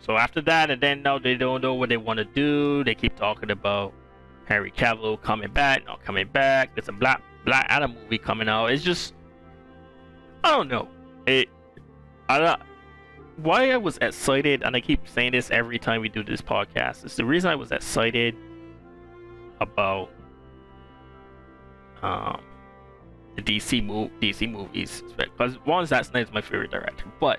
So 0.00 0.16
after 0.16 0.40
that, 0.42 0.70
and 0.70 0.82
then 0.82 1.02
now 1.02 1.18
they 1.18 1.36
don't 1.36 1.62
know 1.62 1.74
what 1.74 1.88
they 1.88 1.96
want 1.96 2.18
to 2.18 2.24
do. 2.24 2.84
They 2.84 2.94
keep 2.94 3.16
talking 3.16 3.50
about 3.50 3.94
Henry 4.44 4.72
Cavill 4.72 5.22
coming 5.22 5.50
back, 5.52 5.86
not 5.86 6.04
coming 6.04 6.26
back. 6.28 6.74
There's 6.74 6.88
a 6.88 6.92
Black 6.92 7.22
Black 7.44 7.66
Adam 7.68 7.94
movie 7.94 8.18
coming 8.18 8.48
out. 8.48 8.66
It's 8.72 8.82
just 8.82 9.14
I 10.42 10.56
don't 10.56 10.68
know. 10.68 10.88
It 11.26 11.48
I 12.28 12.38
don't 12.38 12.60
why 13.36 13.70
I 13.70 13.76
was 13.76 13.98
excited, 13.98 14.62
and 14.62 14.74
I 14.76 14.80
keep 14.80 15.06
saying 15.08 15.32
this 15.32 15.50
every 15.50 15.78
time 15.78 16.00
we 16.00 16.08
do 16.08 16.22
this 16.22 16.40
podcast, 16.40 17.04
is 17.04 17.16
the 17.16 17.24
reason 17.24 17.50
I 17.50 17.54
was 17.54 17.72
excited 17.72 18.36
about 19.60 20.10
um 22.02 22.40
the 23.36 23.42
DC 23.42 23.84
move 23.84 24.10
DC 24.20 24.50
movies 24.50 25.02
because 25.16 25.54
one 25.64 25.86
Zack 25.86 26.04
Snyder's 26.04 26.32
my 26.32 26.40
favorite 26.42 26.70
director, 26.70 27.04
but 27.20 27.38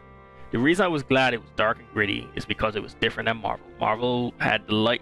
The 0.52 0.58
reason 0.58 0.86
I 0.86 0.88
was 0.88 1.04
glad 1.04 1.34
it 1.34 1.42
was 1.42 1.50
dark 1.56 1.80
and 1.80 1.88
gritty 1.94 2.28
is 2.36 2.46
because 2.46 2.76
it 2.76 2.82
was 2.82 2.94
different 2.96 3.28
than 3.28 3.38
Marvel. 3.38 3.68
Marvel 3.80 4.34
had 4.38 4.66
the 4.68 4.76
light, 4.76 5.02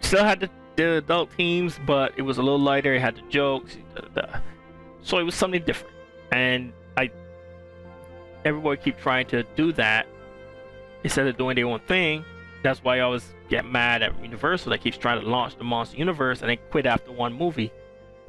still 0.00 0.22
had 0.24 0.38
the, 0.40 0.50
the 0.76 0.98
adult 0.98 1.32
themes, 1.32 1.80
but 1.84 2.12
it 2.16 2.22
was 2.22 2.38
a 2.38 2.42
little 2.42 2.60
lighter. 2.60 2.94
It 2.94 3.00
had 3.00 3.16
the 3.16 3.22
jokes, 3.28 3.76
so 5.02 5.18
it 5.18 5.24
was 5.24 5.34
something 5.34 5.62
different. 5.64 5.94
And 6.30 6.72
I, 6.96 7.10
everybody 8.46 8.80
keep 8.80 8.96
trying 8.98 9.26
to 9.26 9.42
do 9.56 9.72
that 9.72 10.06
instead 11.02 11.26
of 11.26 11.36
doing 11.36 11.56
their 11.56 11.66
own 11.66 11.80
thing. 11.80 12.24
That's 12.62 12.82
why 12.82 12.98
I 12.98 13.00
always 13.00 13.34
get 13.48 13.66
mad 13.66 14.02
at 14.02 14.20
Universal 14.22 14.70
that 14.70 14.80
keeps 14.80 14.96
trying 14.96 15.20
to 15.20 15.28
launch 15.28 15.56
the 15.56 15.64
Monster 15.64 15.98
Universe 15.98 16.40
and 16.40 16.50
then 16.50 16.58
quit 16.70 16.86
after 16.86 17.12
one 17.12 17.32
movie. 17.32 17.72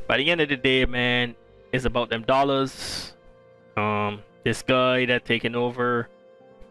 By 0.07 0.18
the 0.18 0.30
end 0.30 0.41
of 0.41 0.49
the 0.49 0.57
day, 0.57 0.86
man, 0.86 1.36
it's 1.72 1.86
about 1.86 2.09
them 2.09 2.24
dollars. 2.24 3.13
Um, 3.76 4.24
this 4.43 4.63
guy 4.63 5.05
that 5.05 5.26
taking 5.26 5.55
over 5.55 6.09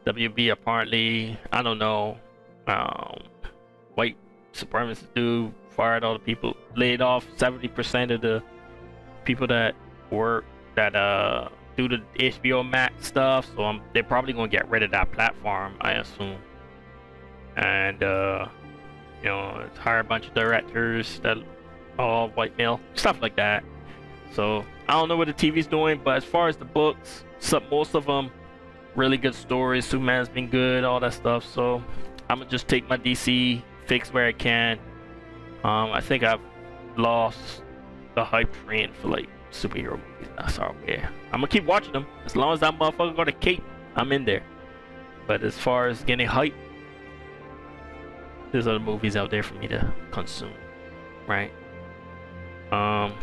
WB 0.06 0.50
apparently, 0.50 1.38
I 1.52 1.62
don't 1.62 1.78
know, 1.78 2.18
um, 2.66 3.22
white 3.94 4.16
supremacist 4.52 5.14
dude 5.14 5.52
fired 5.70 6.02
all 6.02 6.14
the 6.14 6.18
people, 6.18 6.56
laid 6.74 7.00
off 7.00 7.26
70% 7.36 8.12
of 8.12 8.20
the 8.20 8.42
people 9.24 9.46
that 9.48 9.74
work 10.10 10.44
that 10.76 10.94
uh 10.94 11.48
do 11.76 11.88
the 11.88 11.98
HBO 12.18 12.68
Max 12.68 13.06
stuff. 13.06 13.48
So 13.54 13.64
um, 13.64 13.82
they're 13.92 14.02
probably 14.02 14.32
gonna 14.32 14.48
get 14.48 14.68
rid 14.68 14.82
of 14.82 14.90
that 14.92 15.12
platform, 15.12 15.74
I 15.80 15.92
assume. 15.92 16.38
And 17.56 18.02
uh, 18.02 18.48
you 19.22 19.28
know, 19.28 19.68
hire 19.78 20.00
a 20.00 20.04
bunch 20.04 20.26
of 20.26 20.34
directors 20.34 21.20
that 21.20 21.38
all 21.98 22.28
white 22.30 22.56
male, 22.58 22.80
stuff 22.94 23.20
like 23.22 23.36
that. 23.36 23.64
So 24.32 24.64
I 24.88 24.92
don't 24.92 25.08
know 25.08 25.16
what 25.16 25.28
the 25.28 25.34
TV's 25.34 25.66
doing, 25.66 26.00
but 26.02 26.16
as 26.16 26.24
far 26.24 26.48
as 26.48 26.56
the 26.56 26.64
books, 26.64 27.24
some, 27.38 27.62
most 27.70 27.94
of 27.94 28.06
them 28.06 28.30
really 28.94 29.16
good 29.18 29.34
stories. 29.34 29.84
Superman's 29.84 30.28
been 30.28 30.48
good, 30.48 30.84
all 30.84 31.00
that 31.00 31.12
stuff. 31.12 31.44
So 31.44 31.82
I'm 32.28 32.38
gonna 32.38 32.50
just 32.50 32.68
take 32.68 32.88
my 32.88 32.96
DC 32.96 33.62
fix 33.86 34.12
where 34.12 34.26
I 34.26 34.32
can. 34.32 34.78
Um, 35.64 35.92
I 35.92 36.00
think 36.00 36.22
I've 36.22 36.40
lost 36.96 37.62
the 38.14 38.24
hype 38.24 38.52
train 38.64 38.92
for 39.00 39.08
like 39.08 39.28
superhero 39.50 39.92
movies. 39.92 40.28
That's 40.36 40.58
all. 40.58 40.74
Yeah, 40.86 41.08
I'm 41.32 41.40
gonna 41.40 41.48
keep 41.48 41.64
watching 41.64 41.92
them 41.92 42.06
as 42.24 42.36
long 42.36 42.52
as 42.52 42.60
that 42.60 42.78
motherfucker 42.78 43.16
got 43.16 43.28
a 43.28 43.32
cape. 43.32 43.62
I'm 43.94 44.12
in 44.12 44.24
there. 44.24 44.42
But 45.26 45.42
as 45.42 45.56
far 45.56 45.88
as 45.88 46.04
getting 46.04 46.26
hype, 46.26 46.54
there's 48.52 48.66
other 48.66 48.78
movies 48.78 49.16
out 49.16 49.30
there 49.30 49.42
for 49.42 49.54
me 49.54 49.68
to 49.68 49.92
consume, 50.10 50.52
right? 51.26 51.52
Um. 52.72 53.14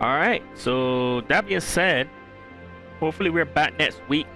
All 0.00 0.16
right. 0.16 0.42
So 0.54 1.22
that 1.22 1.46
being 1.46 1.60
said, 1.60 2.08
hopefully 3.00 3.30
we're 3.30 3.44
back 3.44 3.78
next 3.78 4.00
week. 4.08 4.26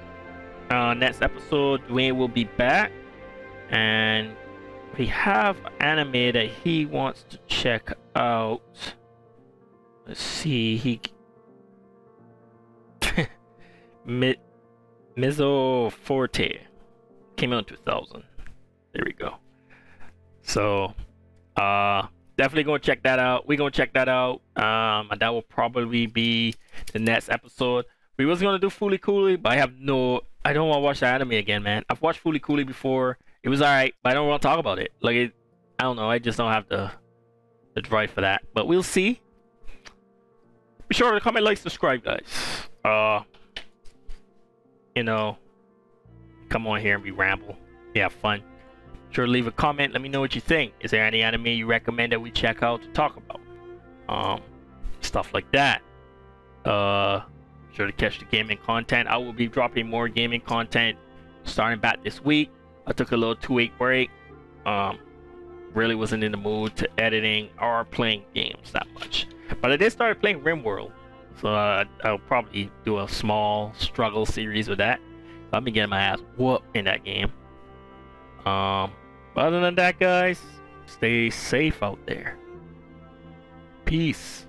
Uh, 0.70 0.94
next 0.94 1.22
episode, 1.22 1.86
Dwayne 1.88 2.16
will 2.16 2.28
be 2.28 2.44
back, 2.44 2.92
and 3.70 4.36
we 4.98 5.06
have 5.06 5.56
anime 5.80 6.32
that 6.32 6.48
he 6.62 6.84
wants 6.84 7.24
to 7.30 7.38
check 7.46 7.96
out. 8.14 8.60
Let's 10.08 10.22
see, 10.22 10.78
he 10.78 11.00
Mezzo 15.16 15.90
Forte 15.90 16.60
came 17.36 17.52
out 17.52 17.70
in 17.70 17.76
2000. 17.76 18.22
There 18.94 19.02
we 19.04 19.12
go. 19.12 19.34
So, 20.40 20.94
uh, 21.56 22.06
definitely 22.38 22.62
gonna 22.62 22.78
check 22.78 23.02
that 23.02 23.18
out. 23.18 23.46
We're 23.46 23.58
gonna 23.58 23.70
check 23.70 23.92
that 23.92 24.08
out. 24.08 24.40
Um, 24.56 25.10
and 25.10 25.20
that 25.20 25.28
will 25.28 25.42
probably 25.42 26.06
be 26.06 26.54
the 26.94 27.00
next 27.00 27.28
episode. 27.28 27.84
We 28.16 28.24
was 28.24 28.40
gonna 28.40 28.58
do 28.58 28.70
Fooly 28.70 28.98
Cooly, 28.98 29.36
but 29.36 29.52
I 29.52 29.56
have 29.56 29.74
no. 29.78 30.22
I 30.42 30.54
don't 30.54 30.70
want 30.70 30.78
to 30.78 30.84
watch 30.84 31.00
that 31.00 31.16
anime 31.16 31.32
again, 31.32 31.62
man. 31.62 31.84
I've 31.90 32.00
watched 32.00 32.24
Fooly 32.24 32.40
Cooly 32.40 32.64
before. 32.64 33.18
It 33.42 33.50
was 33.50 33.60
alright, 33.60 33.92
but 34.02 34.12
I 34.12 34.14
don't 34.14 34.26
want 34.26 34.40
to 34.40 34.48
talk 34.48 34.58
about 34.58 34.78
it. 34.78 34.92
Like, 35.02 35.16
it, 35.16 35.32
I 35.78 35.82
don't 35.82 35.96
know. 35.96 36.08
I 36.08 36.18
just 36.18 36.38
don't 36.38 36.50
have 36.50 36.66
the 36.68 36.90
the 37.74 37.82
drive 37.82 38.10
for 38.10 38.22
that. 38.22 38.40
But 38.54 38.66
we'll 38.66 38.82
see. 38.82 39.20
Be 40.88 40.94
sure 40.94 41.12
to 41.12 41.20
comment, 41.20 41.44
like, 41.44 41.58
subscribe, 41.58 42.02
guys. 42.02 42.22
Uh, 42.84 43.22
you 44.94 45.02
know, 45.02 45.36
come 46.48 46.66
on 46.66 46.80
here 46.80 46.94
and 46.94 47.04
we 47.04 47.10
ramble. 47.10 47.56
We 47.94 48.00
have 48.00 48.12
fun. 48.12 48.42
Sure, 49.10 49.26
leave 49.26 49.46
a 49.46 49.52
comment. 49.52 49.92
Let 49.92 50.02
me 50.02 50.08
know 50.08 50.20
what 50.20 50.34
you 50.34 50.40
think. 50.40 50.72
Is 50.80 50.90
there 50.90 51.04
any 51.04 51.22
anime 51.22 51.46
you 51.46 51.66
recommend 51.66 52.12
that 52.12 52.20
we 52.20 52.30
check 52.30 52.62
out 52.62 52.82
to 52.82 52.88
talk 52.88 53.16
about? 53.16 53.40
Um, 54.08 54.42
stuff 55.00 55.32
like 55.34 55.50
that. 55.52 55.82
Uh, 56.64 57.22
sure 57.72 57.86
to 57.86 57.92
catch 57.92 58.18
the 58.18 58.24
gaming 58.26 58.58
content. 58.58 59.08
I 59.08 59.16
will 59.16 59.32
be 59.32 59.46
dropping 59.46 59.88
more 59.88 60.08
gaming 60.08 60.40
content 60.40 60.98
starting 61.44 61.80
back 61.80 62.02
this 62.02 62.22
week. 62.22 62.50
I 62.86 62.92
took 62.92 63.12
a 63.12 63.16
little 63.16 63.36
two-week 63.36 63.76
break. 63.78 64.10
Um, 64.66 64.98
really 65.74 65.94
wasn't 65.94 66.24
in 66.24 66.32
the 66.32 66.38
mood 66.38 66.76
to 66.76 66.88
editing 66.98 67.50
or 67.60 67.84
playing 67.84 68.24
games 68.34 68.72
that 68.72 68.86
much. 68.94 69.26
But 69.60 69.72
I 69.72 69.76
did 69.76 69.92
start 69.92 70.20
playing 70.20 70.40
RimWorld, 70.40 70.92
so 71.40 71.48
uh, 71.48 71.84
I'll 72.04 72.18
probably 72.18 72.70
do 72.84 72.98
a 72.98 73.08
small 73.08 73.72
struggle 73.76 74.26
series 74.26 74.68
with 74.68 74.78
that. 74.78 75.00
I've 75.52 75.64
been 75.64 75.74
getting 75.74 75.90
my 75.90 76.00
ass 76.00 76.20
whooped 76.36 76.76
in 76.76 76.84
that 76.84 77.04
game. 77.04 77.32
Um, 78.44 78.92
other 79.36 79.60
than 79.60 79.74
that, 79.76 79.98
guys, 79.98 80.40
stay 80.86 81.30
safe 81.30 81.82
out 81.82 81.98
there. 82.06 82.36
Peace. 83.84 84.47